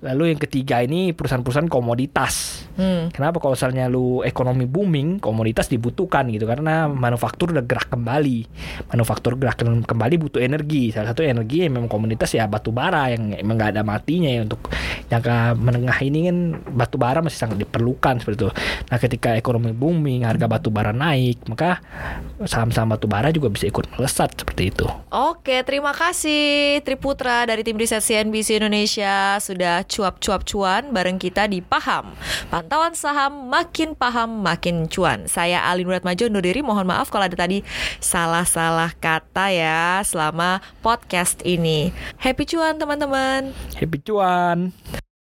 Lalu 0.05 0.37
yang 0.37 0.39
ketiga 0.39 0.85
ini 0.85 1.17
perusahaan-perusahaan 1.17 1.65
komoditas. 1.65 2.65
Hmm. 2.77 3.09
Kenapa 3.09 3.41
kalau 3.41 3.57
misalnya 3.57 3.89
lu 3.89 4.21
ekonomi 4.21 4.69
booming, 4.69 5.17
komoditas 5.17 5.67
dibutuhkan 5.67 6.29
gitu 6.29 6.45
karena 6.45 6.85
manufaktur 6.87 7.49
udah 7.49 7.65
gerak 7.65 7.89
kembali. 7.89 8.45
Manufaktur 8.93 9.35
gerak 9.35 9.59
kembali 9.59 10.15
butuh 10.21 10.39
energi. 10.39 10.93
Salah 10.93 11.11
satu 11.11 11.25
energi 11.25 11.65
yang 11.65 11.75
memang 11.75 11.89
komoditas 11.89 12.31
ya 12.37 12.45
batu 12.45 12.69
bara 12.69 13.09
yang 13.11 13.33
emang 13.33 13.57
nggak 13.57 13.71
ada 13.75 13.83
matinya 13.83 14.29
ya 14.29 14.45
untuk 14.45 14.69
jangka 15.09 15.57
menengah 15.57 15.99
ini 16.05 16.19
kan 16.29 16.37
batu 16.69 16.95
bara 17.01 17.19
masih 17.19 17.39
sangat 17.41 17.57
diperlukan 17.65 18.21
seperti 18.21 18.45
itu. 18.45 18.49
Nah, 18.93 18.97
ketika 19.01 19.38
ekonomi 19.39 19.71
booming, 19.71 20.27
harga 20.27 20.45
batu 20.45 20.69
bara 20.69 20.91
naik, 20.91 21.47
maka 21.47 21.79
saham-saham 22.43 22.93
batu 22.93 23.07
bara 23.07 23.31
juga 23.31 23.47
bisa 23.47 23.65
ikut 23.65 23.87
melesat 23.95 24.35
seperti 24.35 24.75
itu. 24.75 24.85
Oke, 25.09 25.63
terima 25.63 25.95
kasih 25.95 26.79
Triputra 26.83 27.47
dari 27.47 27.63
tim 27.63 27.79
riset 27.79 28.03
CNBC 28.03 28.59
Indonesia 28.59 29.39
sudah 29.39 29.87
cuap-cuap 29.87 30.43
cuan 30.43 30.91
bareng 30.91 31.17
kita 31.17 31.47
di 31.47 31.63
Paham. 31.63 32.13
Pantauan 32.51 32.93
saham 32.93 33.49
makin 33.49 33.95
paham 33.95 34.43
makin 34.43 34.85
cuan. 34.91 35.25
Saya 35.25 35.63
Alin 35.65 35.87
Majo 35.87 36.29
undur 36.29 36.43
diri. 36.43 36.61
Mohon 36.61 36.93
maaf 36.95 37.09
kalau 37.09 37.25
ada 37.25 37.37
tadi 37.37 37.65
salah-salah 38.03 38.93
kata 38.97 39.51
ya 39.51 40.01
selama 40.05 40.61
podcast 40.83 41.41
ini. 41.47 41.89
Happy 42.19 42.45
cuan 42.45 42.77
teman-teman. 42.77 43.51
Happy 43.77 43.97
cuan. 44.03 44.73